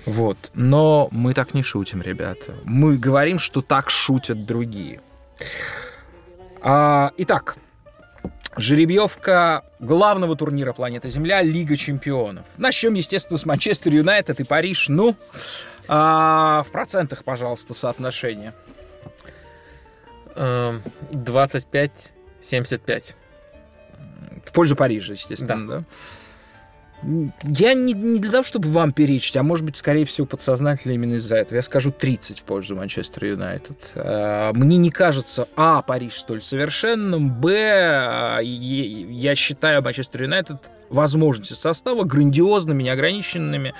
[0.08, 0.38] Вот.
[0.54, 2.54] Но мы так не шутим, ребята.
[2.64, 5.02] Мы говорим, что так шутят другие.
[6.62, 7.58] А, итак,
[8.56, 12.46] жеребьевка главного турнира планеты Земля Лига чемпионов.
[12.58, 14.88] Начнем, естественно, с Манчестер Юнайтед и Париж.
[14.88, 15.14] Ну,
[15.90, 18.54] а, в процентах, пожалуйста, соотношение.
[20.36, 23.16] 25-75.
[24.00, 25.80] Эм, в пользу Парижа, естественно, да?
[25.80, 25.86] да?
[27.04, 31.16] Я не, не для того, чтобы вам перечить, а может быть, скорее всего, подсознательно именно
[31.16, 31.58] из-за этого.
[31.58, 33.92] Я скажу 30 в пользу Манчестер Юнайтед.
[33.96, 40.58] А, мне не кажется, а, Париж столь совершенным, б, а, я считаю Манчестер Юнайтед
[40.90, 43.76] возможности состава грандиозными, неограниченными,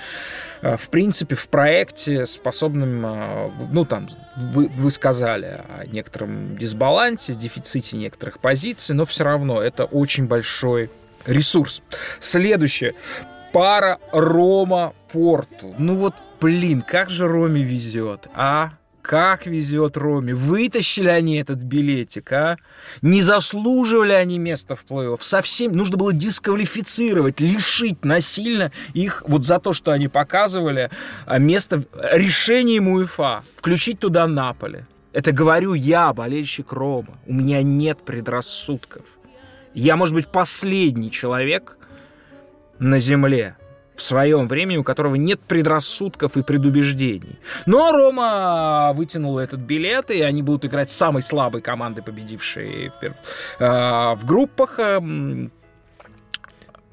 [0.62, 3.00] а, в принципе, в проекте, способным,
[3.72, 4.06] ну, там,
[4.36, 10.90] вы, вы сказали о некотором дисбалансе, дефиците некоторых позиций, но все равно это очень большой
[11.28, 11.82] ресурс.
[12.18, 12.94] Следующее.
[13.52, 15.74] Пара Рома-Порту.
[15.78, 18.72] Ну вот, блин, как же Роме везет, а?
[19.00, 20.34] Как везет Роме.
[20.34, 22.56] Вытащили они этот билетик, а?
[23.00, 25.18] Не заслуживали они места в плей-офф.
[25.22, 30.90] Совсем нужно было дисквалифицировать, лишить насильно их вот за то, что они показывали
[31.24, 33.44] а, место решением УЕФА.
[33.56, 34.86] Включить туда Наполе.
[35.14, 37.18] Это говорю я, болельщик Рома.
[37.26, 39.04] У меня нет предрассудков.
[39.78, 41.78] Я, может быть, последний человек
[42.80, 43.56] на Земле
[43.94, 47.38] в своем времени, у которого нет предрассудков и предубеждений.
[47.66, 53.04] Но Рома вытянула этот билет, и они будут играть с самой слабой командой, победившей в,
[53.04, 55.00] э, в группах э,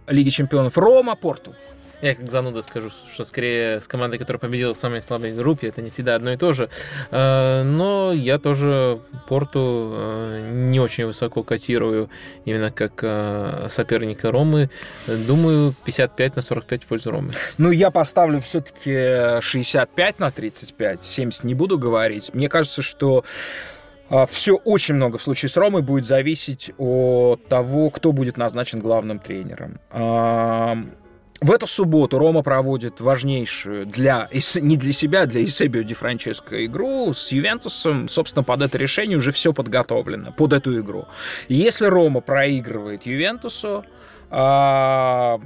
[0.07, 0.77] Лиги чемпионов.
[0.77, 1.55] Рома, Порту.
[2.01, 5.81] Я как зануда скажу, что скорее с командой, которая победила в самой слабой группе, это
[5.81, 6.69] не всегда одно и то же.
[7.11, 12.09] Э, но я тоже Порту э, не очень высоко котирую,
[12.43, 14.69] именно как э, соперника Ромы.
[15.07, 17.33] Думаю, 55 на 45 в пользу Ромы.
[17.57, 22.33] Ну, я поставлю все-таки 65 на 35, 70 не буду говорить.
[22.33, 23.23] Мне кажется, что
[24.29, 29.17] все очень много в случае с Ромой будет зависеть от того, кто будет назначен главным
[29.17, 29.79] тренером.
[31.41, 37.13] В эту субботу Рома проводит важнейшую для, не для себя, для Исебио Ди Франческо игру
[37.13, 38.07] с Ювентусом.
[38.07, 41.05] Собственно, под это решение уже все подготовлено, под эту игру.
[41.49, 43.83] Если Рома проигрывает Ювентусу,
[44.29, 45.39] а,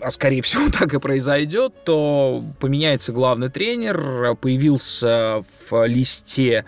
[0.00, 6.66] а скорее всего так и произойдет, то поменяется главный тренер, появился в листе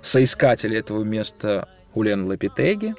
[0.00, 2.94] соискателя этого места Улен Лапитеги,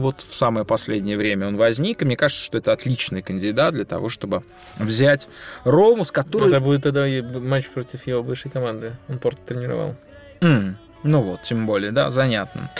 [0.00, 3.84] вот в самое последнее время он возник, и мне кажется, что это отличный кандидат для
[3.84, 4.42] того, чтобы
[4.78, 5.28] взять
[5.64, 6.48] Рому, с которой...
[6.48, 7.06] Это будет тогда
[7.38, 8.96] матч против его бывшей команды.
[9.08, 9.94] Он Порт тренировал.
[10.40, 10.74] Mm.
[11.04, 12.70] Ну вот, тем более, да, занятно.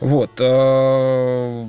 [0.00, 0.30] Вот.
[0.40, 1.66] Э,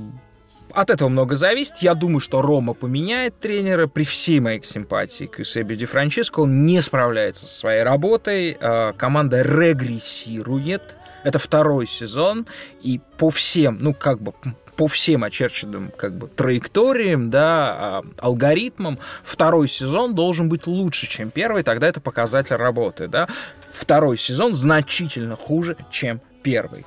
[0.74, 1.78] от этого много зависит.
[1.78, 3.88] Я думаю, что Рома поменяет тренера.
[3.88, 8.58] При всей моей симпатии к Юсебе Ди Франческо он не справляется со своей работой.
[8.60, 10.98] Э, команда регрессирует.
[11.24, 12.45] Это второй сезон,
[12.82, 14.34] и по всем, ну, как бы
[14.78, 21.32] по всем очерченным как бы траекториям, да, а, алгоритмам, второй сезон должен быть лучше, чем
[21.32, 23.28] первый, тогда это показатель работы, да.
[23.71, 26.86] Второй сезон значительно хуже, чем первый.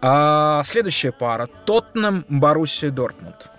[0.00, 3.50] А следующая пара Тоттенхэм, Боруссия, Дортмунд.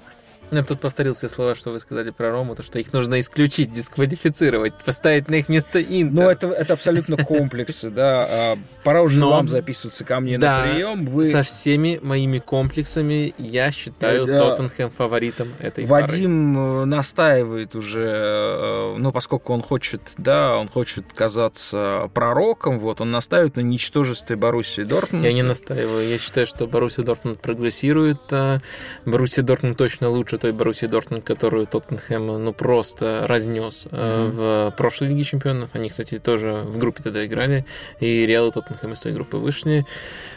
[0.52, 3.20] Я бы тут повторил все слова, что вы сказали про Рому, то что их нужно
[3.20, 6.14] исключить, дисквалифицировать, поставить на их место Интер.
[6.24, 8.28] Ну, это, это абсолютно комплексы, да.
[8.30, 11.06] А, Пора уже Но- вам записываться ко мне Да, на прием.
[11.08, 14.40] Вы, Со всеми моими комплексами я считаю Да.
[14.40, 16.04] Тоттенхэм фаворитом этой пары.
[16.08, 23.02] Вадим э, настаивает уже, э, ну, поскольку он хочет, да, он хочет казаться пророком, вот,
[23.02, 25.26] он настаивает на ничтожестве Боруссии Дортмунд.
[25.26, 26.08] Я не настаиваю.
[26.08, 28.20] Я считаю, что Боруссия Дортмунд прогрессирует.
[28.32, 28.60] а
[29.06, 35.10] Боруссия Дортмунд точно лучше той Боруссии Дортмунд, которую Тоттенхэм ну просто разнес э, в прошлой
[35.10, 35.70] Лиге Чемпионов.
[35.74, 37.66] Они, кстати, тоже в группе тогда играли.
[38.00, 39.86] И Реал и Тоттенхэм из той группы вышли.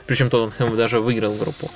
[0.07, 1.71] Причем Тоттенхэм даже выиграл группу.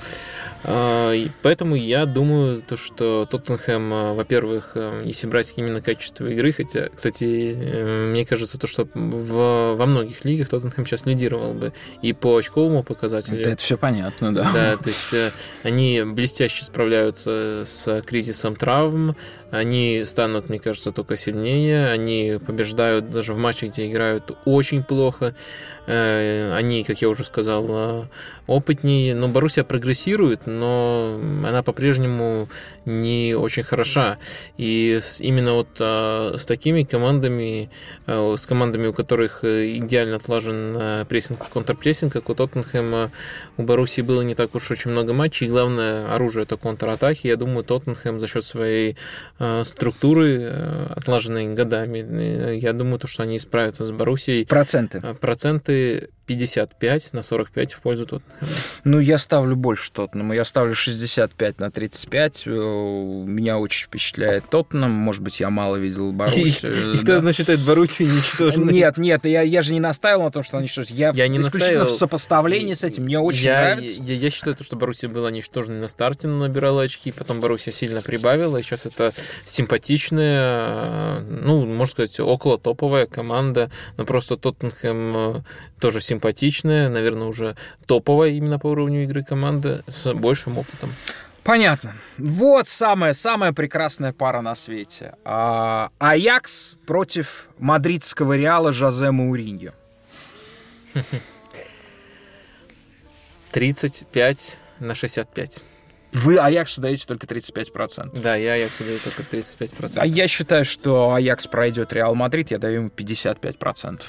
[0.63, 6.51] А, Поэтому я думаю, то, что Тоттенхэм, а, во-первых, э, если брать именно качество игры,
[6.51, 11.73] хотя, кстати, э, мне кажется, то, что в, во многих лигах Тоттенхэм сейчас лидировал бы
[12.01, 14.51] и по очковому показателю, Да, это все понятно, да.
[14.53, 15.31] да, то есть э,
[15.63, 19.15] они блестяще справляются с кризисом травм,
[19.51, 25.35] они станут, мне кажется, только сильнее, они побеждают даже в матчах, где играют очень плохо,
[25.85, 28.07] Э, они, как я уже сказал,
[28.47, 32.49] опытнее, но Боруссия прогрессирует, но она по-прежнему
[32.85, 34.17] не очень хороша,
[34.57, 37.69] и именно вот э, с такими командами,
[38.07, 43.11] э, с командами, у которых э, идеально отлажен э, прессинг, контрпрессинг, как у Тоттенхэма,
[43.57, 47.27] у Боруссии было не так уж очень много матчей, и главное оружие это контратаки.
[47.27, 48.97] Я думаю, Тоттенхэм за счет своей
[49.39, 54.45] э, структуры, э, отлаженной годами, я думаю, то, что они справятся с Боруссией.
[54.45, 55.01] Проценты.
[55.19, 58.51] Проценты 55 на 45 в пользу Тоттенхэма.
[58.83, 60.33] Ну, я ставлю больше Тоттенему.
[60.33, 62.43] Я ставлю 65 на 35.
[62.45, 64.91] Э, Меня очень впечатляет Тоттенем.
[64.91, 66.97] Может быть, я мало видел Боруссию.
[67.01, 68.73] Кто значит это Боруссию ничтожной?
[68.73, 71.39] Нет, нет, я, я же не настаивал на том, что они что Я, Я не
[71.39, 71.95] исключительно настаивал.
[71.95, 73.03] в сопоставлении с этим.
[73.03, 74.01] Мне очень я, нравится.
[74.01, 77.73] Я, я считаю, то, что Боруссия была ничтожной на старте, но набирала очки, потом Боруссия
[77.73, 79.13] сильно прибавила, и сейчас это
[79.45, 85.41] симпатичная, э, ну, можно сказать, около топовая команда, но просто Тоттенхэм э,
[85.83, 90.93] тоже симпатичная, наверное, уже топовая именно по уровню игры команда с большим опытом.
[91.43, 91.93] Понятно.
[92.17, 95.15] Вот самая-самая прекрасная пара на свете.
[95.25, 99.73] А, Аякс против мадридского Реала Жозе Мауриньо.
[103.51, 105.63] 35 на 65.
[106.13, 108.21] Вы Аяксу даете только 35%.
[108.21, 109.97] Да, я, я даю только 35%.
[109.97, 114.01] А я считаю, что Аякс пройдет Реал Мадрид, я даю ему 55%.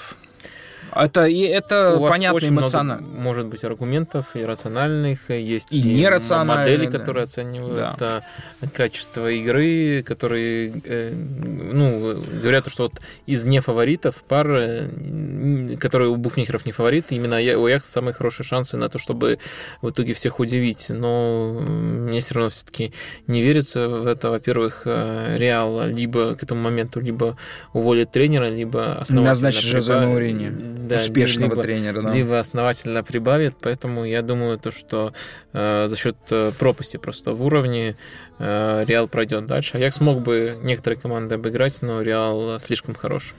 [0.95, 3.07] Это, и это У понятно очень много, эмоционально.
[3.07, 8.23] может быть, аргументов и рациональных, и есть И нерациональные, модели, которые оценивают Да.
[8.61, 12.95] а, качество игры, которые, э, ну, говорят, что вот
[13.27, 18.77] из нефаворитов пар, э, которые у букмекеров не фавориты, именно у Аякса самые хорошие шансы
[18.77, 19.39] на то, чтобы
[19.83, 20.87] в итоге всех удивить.
[20.91, 22.93] Но мне все равно все-таки
[23.27, 24.31] не верится в это.
[24.31, 27.37] Во-первых, э, Реал либо к этому моменту либо
[27.73, 30.51] уволит тренера, либо основательно Назначит Жозе Мауриньо.
[30.89, 32.13] Да, Успешного либо- тренера, да.
[32.13, 35.13] либо основательно прибавит, поэтому я думаю, то, что
[35.53, 37.97] э, за счет э, пропасти просто в уровне
[38.39, 39.77] э, Реал пройдет дальше.
[39.79, 43.35] Аякс мог бы некоторые команды обыграть, но Реал слишком хорош.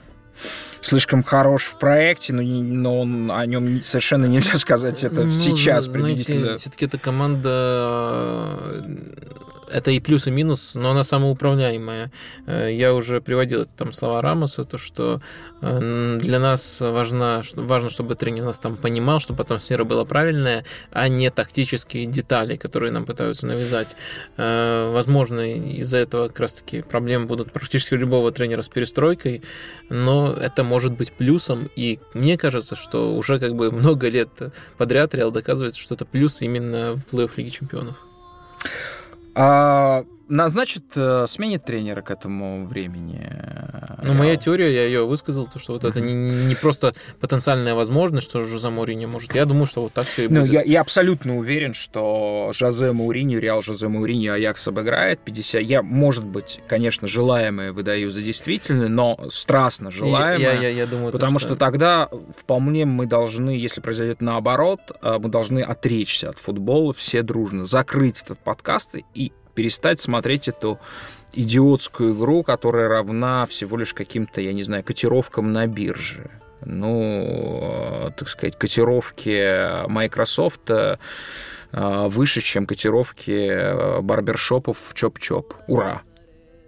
[0.82, 5.88] Слишком хорош в проекте, но, но он, о нем совершенно нельзя сказать это Ну, сейчас
[5.88, 6.58] приблизительно.
[6.58, 8.84] все-таки эта команда
[9.70, 12.10] это и плюс, и минус, но она самоуправляемая.
[12.46, 15.20] Э, Я уже приводил там слова Рамоса, то, что
[15.62, 21.08] э, для нас важно, важно, чтобы тренер нас там понимал, чтобы атмосфера была правильная, а
[21.08, 23.96] не тактические детали, которые нам пытаются навязать.
[24.36, 29.42] Э, Возможно, из-за этого как раз-таки проблемы будут практически у любого тренера с перестройкой,
[29.88, 34.28] но это может быть плюсом, и мне кажется, что уже как бы много лет
[34.78, 38.06] подряд Реал доказывает, что это плюс именно в плей-офф Лиги Чемпионов.
[39.38, 43.20] А, назначит, э, сменит тренера к этому времени.
[43.30, 47.74] э, Ну, моя теория, я ее высказал, то, что вот это не, не просто потенциальная
[47.74, 49.34] возможность, что Жозе Мourinho может.
[49.34, 50.52] Я думаю, что вот так все и Ну, будет.
[50.52, 55.62] я, я абсолютно уверен, что Жозе Мауриньо, Реал Жозе Мауриньо Аякс обыграет 50.
[55.62, 60.38] Я, может быть, конечно, желаемое выдаю за действительное, но страстно желаемое.
[60.38, 65.18] я, я, я думаю, то, Потому что тогда вполне мы должны, если произойдет наоборот, э,
[65.20, 70.78] мы должны отречься от футбола все дружно, закрыть этот подкаст и перестать смотреть эту
[71.32, 76.30] идиотскую игру, которая равна всего лишь каким-то, я не знаю, котировкам на бирже.
[76.64, 80.98] Ну, э, так сказать, котировки Microsoft э,
[81.72, 85.54] выше, чем котировки э, барбершопов Чоп-Чоп.
[85.66, 86.02] Ура!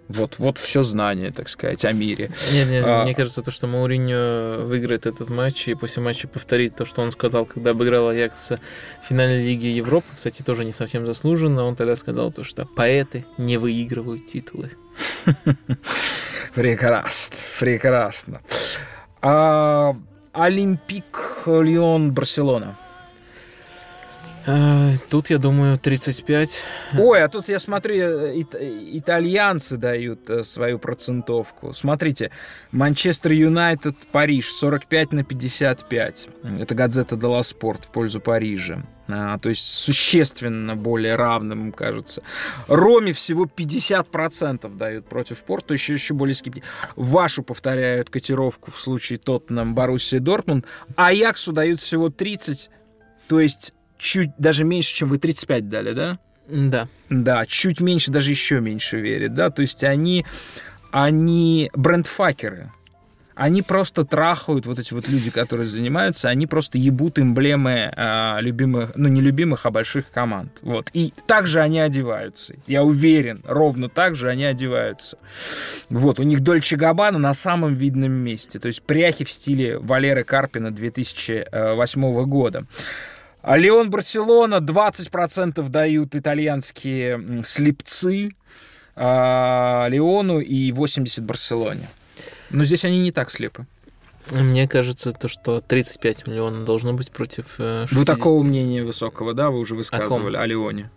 [0.09, 2.31] Вот, вот все знание, так сказать, о мире.
[2.53, 3.05] Не, не, А.
[3.05, 7.11] мне кажется, то, что Мауриньо выиграет этот матч и после матча повторит то, что он
[7.11, 10.07] сказал, когда обыграл Аякс в финале Лиги Европы.
[10.17, 11.65] Кстати, тоже не совсем заслуженно.
[11.65, 14.71] Он тогда сказал то, что поэты не выигрывают титулы.
[16.55, 18.41] Прекрасно, прекрасно.
[19.21, 19.95] А,
[20.33, 22.77] Олимпик Лион Барселона.
[24.51, 26.65] А, Тут, я думаю, 35.
[26.99, 31.75] Ой, а тут я смотрю, э, ит- итальянцы дают э, свою процентовку.
[31.75, 32.31] Смотрите,
[32.73, 36.29] Манчестер Юнайтед, Париж, 45 на 55.
[36.61, 38.83] Это газета Дела Спорт в пользу Парижа.
[39.11, 42.23] А, то есть существенно более равным, кажется.
[42.69, 46.69] Роме всего 50% дают против Порту, еще, еще более скептично.
[46.97, 50.65] Вашу повторяют котировку в случае Тоттенхэм, Боруссия, Дортмунд.
[50.97, 52.71] Аяксу дают всего 30,
[53.29, 56.19] то есть чуть даже меньше, чем вы 35 дали, да?
[56.49, 56.89] Да.
[57.11, 60.25] Да, чуть меньше, даже еще меньше верят, да, то есть они,
[60.91, 62.73] они брендфакеры.
[63.39, 68.91] Они просто трахают, вот эти вот люди, которые занимаются, они просто ебут эмблемы а, любимых,
[68.97, 70.51] ну не любимых, а больших команд.
[70.61, 70.91] Вот.
[70.93, 72.57] И так же они одеваются.
[72.67, 75.19] Я уверен, ровно так же они одеваются.
[75.89, 78.59] Вот, у них Дольче Габбана на самом видном месте.
[78.59, 82.67] То есть пряхи в стиле Валеры Карпина 2008 года.
[83.49, 88.33] А Леон Барселона 20% дают итальянские слепцы
[88.95, 91.89] а, Леону и 80 Барселоне.
[92.51, 93.67] Но здесь они не так слепы.
[94.31, 97.99] Мне кажется, то, что 35 миллионов должно быть против э, 60.
[97.99, 100.91] Вы такого мнения высокого, да, вы уже высказывали о Леоне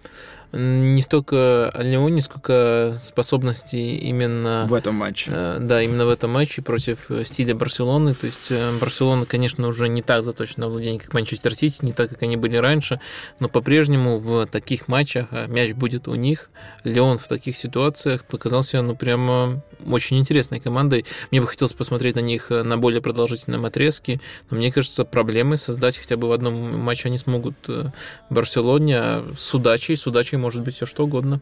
[0.53, 4.65] Не столько о Леоне, сколько способностей именно...
[4.68, 5.32] в этом матче.
[5.34, 8.14] Э, Да, именно в этом матче против э, стиля Барселоны.
[8.14, 11.94] То есть э, Барселона, конечно, уже не так заточена на владение, как Манчестер Сити, не
[11.94, 12.99] так, как они были раньше,
[13.40, 16.49] но по-прежнему в таких матчах а мяч будет у них.
[16.84, 21.06] Леон в таких ситуациях показался, ну, прямо очень интересной командой.
[21.32, 24.19] Мне бы хотелось посмотреть на них на более продолжительном отрезке,
[24.49, 27.56] но мне кажется, проблемы создать хотя бы в одном матче они смогут
[28.30, 31.41] Барселоне, а с удачей, с удачей может быть все что угодно.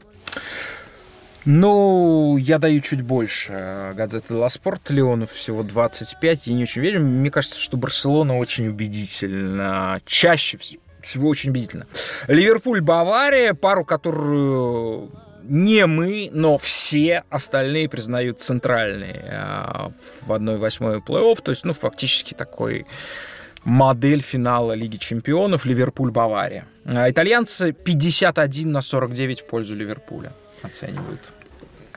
[1.45, 3.93] Ну, я даю чуть больше.
[3.95, 6.47] Газета «Ла Спорт» Леонов всего 25.
[6.47, 7.01] Я не очень верю.
[7.01, 10.01] Мне кажется, что Барселона очень убедительно.
[10.05, 11.88] Чаще вс- всего очень убедительно.
[12.27, 13.53] Ливерпуль, Бавария.
[13.53, 15.11] Пару, которую
[15.43, 21.41] не мы, но все остальные признают центральной а, в 1-8 плей-офф.
[21.41, 22.85] То есть, ну, фактически такой
[23.64, 26.65] модель финала Лиги Чемпионов Ливерпуль-Бавария.
[26.86, 30.34] А итальянцы 51 на 49 в пользу Ливерпуля
[30.64, 31.22] оценивают.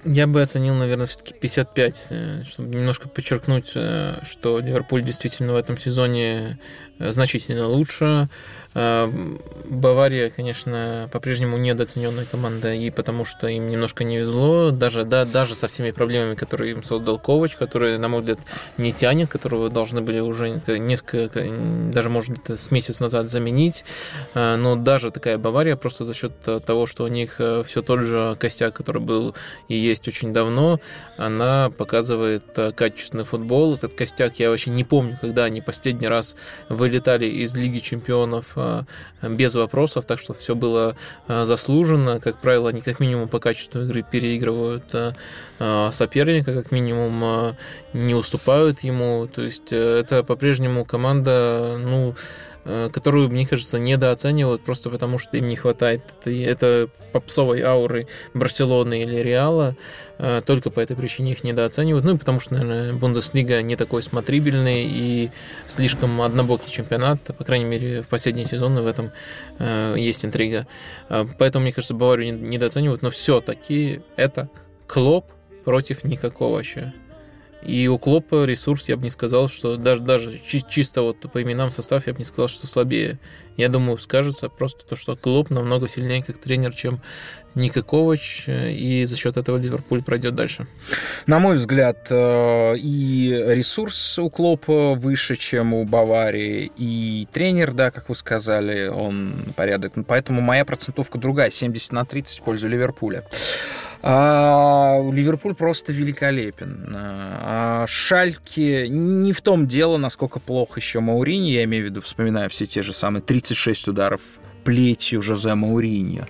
[0.04, 5.56] Я бы оценил, наверное, все-таки 55, э, чтобы немножко подчеркнуть, э, что Ливерпуль действительно в
[5.56, 6.58] этом сезоне
[7.10, 8.28] значительно лучше.
[8.74, 9.10] Э,
[9.68, 15.54] Бавария, конечно, по-прежнему недооцененная команда, и потому что им немножко не везло, даже, да, даже
[15.54, 18.38] со всеми проблемами, которые им создал Ковач, который, на мой взгляд,
[18.78, 21.42] не тянет, которого должны были уже несколько,
[21.92, 23.84] даже, может быть, с месяц назад заменить.
[24.34, 28.36] Э, Но даже такая Бавария, просто за счет того, что у них все тот же
[28.38, 29.34] костяк, который был
[29.68, 30.80] и есть очень давно,
[31.16, 33.74] она показывает э, качественный футбол.
[33.74, 36.36] Этот костяк я вообще не помню, когда они последний раз
[36.92, 38.82] вылетали из Лиги Чемпионов э,
[39.22, 40.94] без вопросов, так что все было
[41.26, 42.20] э, заслуженно.
[42.20, 45.12] Как правило, они как минимум по качеству игры переигрывают э,
[45.90, 47.56] соперника, как минимум
[47.94, 49.26] не уступают ему.
[49.26, 52.14] То есть э, это по-прежнему команда, ну,
[52.64, 59.02] которую, мне кажется, недооценивают просто потому, что им не хватает этой, это попсовой ауры Барселоны
[59.02, 59.76] или Реала.
[60.18, 62.04] Э, Только по этой причине их недооценивают.
[62.04, 65.30] Ну и потому что, наверное, Бундеслига не такой смотрибельный и
[65.66, 67.22] слишком однобокий чемпионат.
[67.36, 69.12] По крайней мере, в последние сезоны в этом
[69.58, 70.66] э, есть интрига.
[71.08, 73.02] Э, Поэтому, мне кажется, Баварию не- недооценивают.
[73.02, 74.48] Но все-таки это
[74.86, 75.26] Клоп
[75.64, 76.92] против никакого вообще.
[77.64, 81.42] И у Клопа ресурс, я бы не сказал, что даже, даже чи- чисто вот по
[81.42, 83.18] именам состав, я бы не сказал, что слабее.
[83.56, 87.00] Я думаю, скажется просто то, что Клоп намного сильнее как тренер, чем
[87.54, 90.66] Никакович, и за счет этого Ливерпуль пройдет дальше.
[91.26, 97.90] На мой взгляд, э, и ресурс у Клопа выше, чем у Баварии, и тренер, да,
[97.90, 99.92] как вы сказали, он порядок.
[100.06, 103.24] Поэтому моя процентовка другая, 70 на 30 в пользу Ливерпуля.
[104.04, 106.92] А, Ливерпуль просто великолепен.
[106.92, 112.48] А Шальке не в том дело, насколько плохо еще Маурини, я имею в виду, вспоминая
[112.48, 114.20] все те же самые 36 ударов
[114.64, 116.26] плетью Жозе Мауриньо,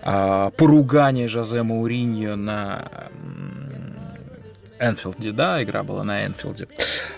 [0.00, 3.10] а, поругание Жозе Мауриньо на
[4.78, 6.68] Энфилде, да, игра была на Энфилде.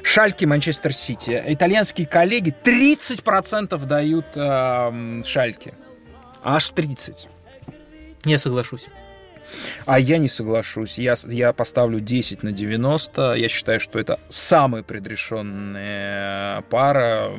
[0.02, 1.42] Шальки, Манчестер Сити.
[1.46, 5.74] Итальянские коллеги 30% дают эм, Шальке.
[6.42, 7.28] Аж 30.
[8.26, 8.88] Я соглашусь.
[9.86, 10.98] А я не соглашусь.
[10.98, 13.34] Я, я поставлю 10 на 90.
[13.34, 17.30] Я считаю, что это самая предрешенная пара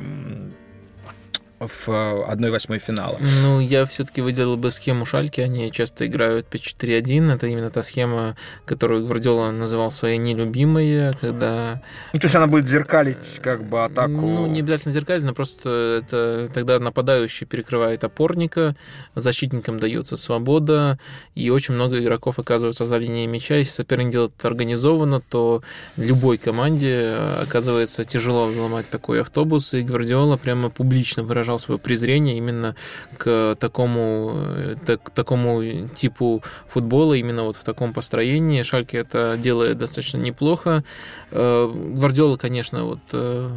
[1.58, 3.18] в 1-8 финала.
[3.42, 5.40] Ну, я все-таки выделил бы схему Шальки.
[5.40, 7.32] Они часто играют 5-4-1.
[7.32, 11.82] Это именно та схема, которую Гвардиола называл своей нелюбимой, когда...
[12.12, 14.10] Ну, то есть она будет зеркалить как бы атаку...
[14.10, 18.76] Ну, не обязательно зеркалить, но просто это тогда нападающий перекрывает опорника,
[19.14, 20.98] защитникам дается свобода,
[21.34, 23.56] и очень много игроков оказываются за линией мяча.
[23.56, 25.62] Если соперник делает это организованно, то
[25.96, 32.36] любой команде оказывается тяжело взломать такой автобус, и Гвардиола прямо публично выражает выражал свое презрение
[32.36, 32.74] именно
[33.18, 38.62] к такому, э, так, такому типу футбола, именно вот в таком построении.
[38.62, 40.82] Шальке это делает достаточно неплохо.
[41.30, 43.50] Э, Гвардиола, конечно, вот э,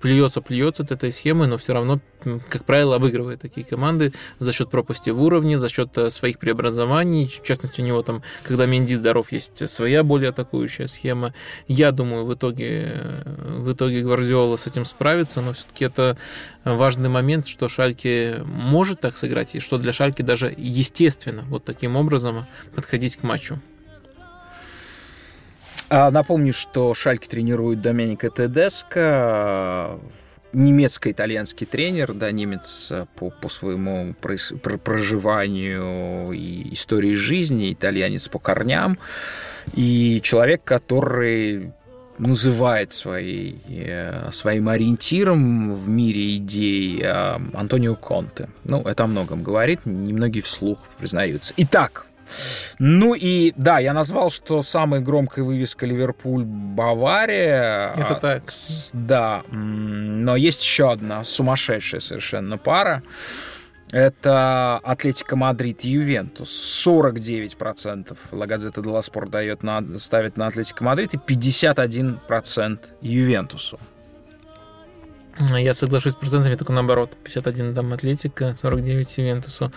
[0.00, 2.00] плюется, плюется от этой схемы, но все равно,
[2.48, 7.26] как правило, обыгрывает такие команды за счет пропусти в уровне, за счет своих преобразований.
[7.26, 11.34] В частности, у него там, когда Менди здоров, есть своя более атакующая схема.
[11.68, 13.00] Я думаю, в итоге,
[13.62, 16.16] в итоге Гвардиола с этим справится, но все-таки это
[16.64, 21.96] важный момент что Шальки может так сыграть, и что для Шальки даже естественно вот таким
[21.96, 23.60] образом подходить к матчу.
[25.88, 29.98] А, напомню, что Шальки тренирует Доменико Тедеско,
[30.52, 34.14] немецко-итальянский тренер, да, немец по, по своему
[34.82, 38.98] проживанию и истории жизни, итальянец по корням,
[39.74, 41.72] и человек, который
[42.26, 48.48] называет своей, э, своим ориентиром в мире идей э, Антонио Конте.
[48.64, 51.52] Ну, это о многом говорит, немногие вслух признаются.
[51.56, 52.06] Итак,
[52.78, 57.92] ну и да, я назвал, что самая громкая вывеска Ливерпуль Бавария.
[57.96, 58.52] Это так.
[58.92, 63.02] Да, но есть еще одна сумасшедшая совершенно пара.
[63.92, 66.86] Это Атлетика Мадрид и Ювентус.
[66.86, 73.78] 49% La Gazzetta dello Sport дает на, ставит на Атлетика Мадрид и 51% Ювентусу.
[75.50, 77.16] Я соглашусь с процентами, только наоборот.
[77.22, 79.70] 51 дам Атлетика, 49 Ювентусу.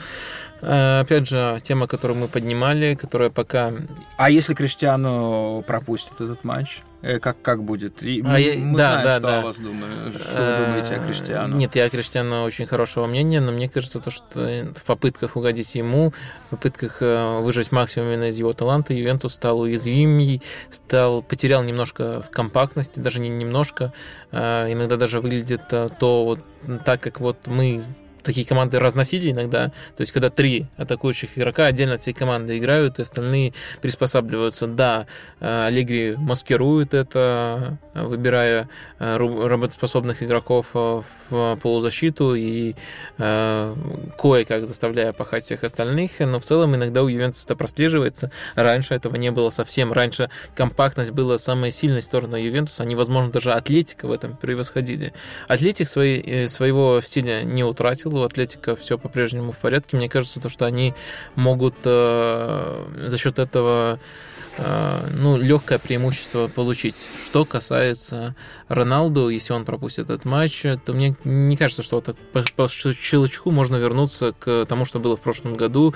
[0.62, 3.74] Э, опять же, тема, которую мы поднимали, которая пока...
[4.18, 6.84] А если Криштиану пропустит этот матч?
[7.06, 8.02] Э, как, как будет?
[8.02, 9.40] И а я, мы да, знаем, да, что да.
[9.40, 11.56] о вас думаю, что вы думаете о Криштиану.
[11.56, 15.76] Нет, я о Криштиану очень хорошего мнения, но мне кажется, то, что в попытках угодить
[15.76, 16.14] ему,
[16.48, 20.42] в попытках э, выжать максимум именно из его таланта, Ювентус стал уязвимый,
[20.72, 23.94] стал, потерял немножко в компактности, даже не немножко,
[24.32, 26.40] иногда даже выглядит то вот
[26.86, 27.86] так, как вот мы
[28.26, 29.68] такие команды разносили иногда.
[29.96, 34.68] То есть, когда три атакующих игрока отдельно от всей команды играют, и остальные приспосабливаются.
[34.68, 35.06] Да,
[35.40, 38.68] э, Аллегри маскирует это, выбирая
[39.00, 42.76] э, работоспособных игроков э, в полузащиту и
[43.18, 48.32] кое-как заставляя пахать всех остальных, но в целом иногда у Ювентуса это прослеживается.
[48.56, 49.92] Раньше этого не было совсем.
[49.92, 52.84] Раньше компактность была самой сильной стороной Ювентуса.
[52.84, 55.14] Они, возможно, даже Атлетика в этом превосходили.
[55.48, 59.98] Атлетик свои, своего стиля не утратил, у Атлетика все по-прежнему в порядке.
[59.98, 60.94] Мне кажется, то, что они
[61.36, 64.00] могут э, за счет этого
[64.58, 67.08] ну, легкое преимущество получить.
[67.26, 68.36] Что касается
[68.68, 73.52] Роналду, если он пропустит этот матч, то мне не кажется, что вот по, по щелчку
[73.52, 75.94] можно вернуться к тому, что было в прошлом году.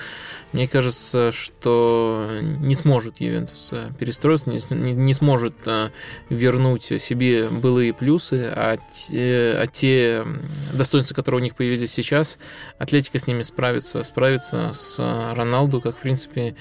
[0.51, 5.91] Мне кажется, что не сможет Ювентус перестроиться, не, не, не сможет э,
[6.29, 10.25] вернуть себе былые плюсы, а те, а те
[10.73, 12.37] достоинства, которые у них появились сейчас,
[12.77, 14.99] Атлетика с ними справится, справится с
[15.33, 16.55] Роналду, как, в принципе,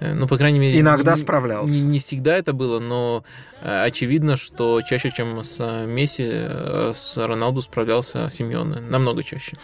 [0.00, 0.80] э, ну, по крайней мере...
[0.80, 1.74] Иногда справится справлялся.
[1.74, 3.24] Не, не всегда это было, но
[3.60, 8.80] э, очевидно, что чаще, чем с Месси, э, с Роналду справлялся Симеоне.
[8.80, 9.56] Намного чаще.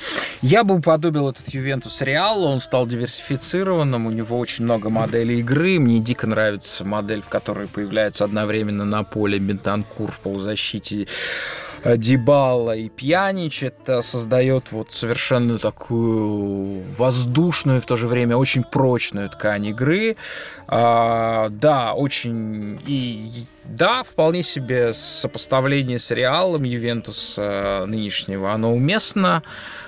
[0.42, 2.46] Я бы уподобил этот Ювентус Реалу.
[2.46, 5.78] Он стал диверсифицированным, у него очень много моделей игры.
[5.78, 11.06] Мне дико нравится модель, в которой появляется одновременно на поле Бентанкур в полузащите
[11.82, 13.62] Э, Дибала и Пьянич.
[13.62, 20.16] Это создает вот совершенно такую воздушную, в то же время очень прочную ткань игры.
[20.66, 29.42] А, да, очень и да, вполне себе сопоставление с Реалом Ювентуса нынешнего, оно уместно.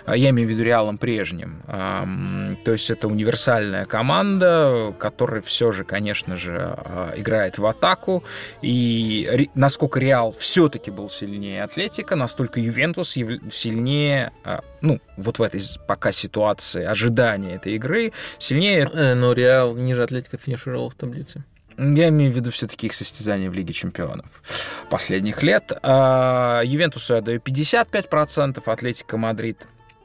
[0.06, 1.62] Я имею в виду Реалом прежним.
[1.66, 8.24] То есть это универсальная команда, которая все же, конечно же, а, играет в атаку.
[8.62, 15.60] И насколько Реал все-таки был сильнее Атлетика, настолько Ювентус сильнее, а, ну, вот в этой
[15.86, 18.90] пока ситуации ожидания этой игры, сильнее...
[18.92, 21.44] Э, но Реал ниже Атлетика финишировал в таблице.
[21.78, 24.43] Я имею в виду все-таки их состязания в Лиге чемпионов
[24.90, 25.73] последних лет.
[25.82, 29.59] А, Ювентусу я даю 55%, Атлетика Мадрид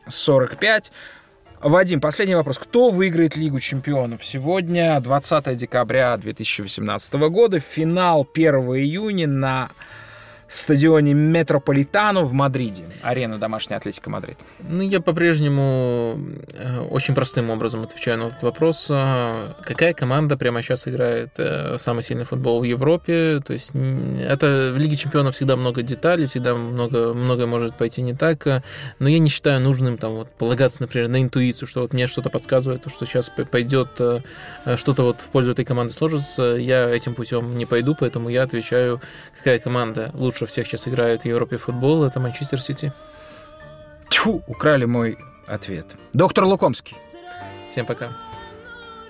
[0.08, 0.92] 45%.
[1.60, 2.60] Вадим, последний вопрос.
[2.60, 4.24] Кто выиграет Лигу чемпионов?
[4.24, 9.72] Сегодня, 20 декабря 2018 года, финал 1 июня на
[10.50, 12.84] стадионе Метрополитано в Мадриде.
[13.02, 14.38] Арена домашняя Атлетика Мадрид.
[14.60, 16.20] Ну, я по-прежнему
[16.54, 18.88] э, очень простым образом отвечаю на этот вопрос.
[18.90, 23.42] А, какая команда прямо сейчас играет э, самый сильный футбол в Европе?
[23.46, 28.14] То есть это в Лиге Чемпионов всегда много деталей, всегда много, многое может пойти не
[28.14, 28.48] так.
[28.48, 28.64] А,
[29.00, 32.30] но я не считаю нужным там вот полагаться, например, на интуицию, что вот мне что-то
[32.30, 34.22] подсказывает, что сейчас пойдет э,
[34.76, 36.56] что-то вот в пользу этой команды сложится.
[36.58, 39.02] Я этим путем не пойду, поэтому я отвечаю,
[39.36, 42.94] какая команда лучше лучше всех сейчас играют в Европе футбол, это Манчестер Сити.
[44.10, 45.88] Тьфу, украли мой ответ.
[46.14, 46.96] Доктор Лукомский.
[47.70, 48.10] Всем пока.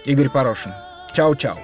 [0.06, 0.74] Игорь Порошин.
[1.14, 1.58] Чао-чао.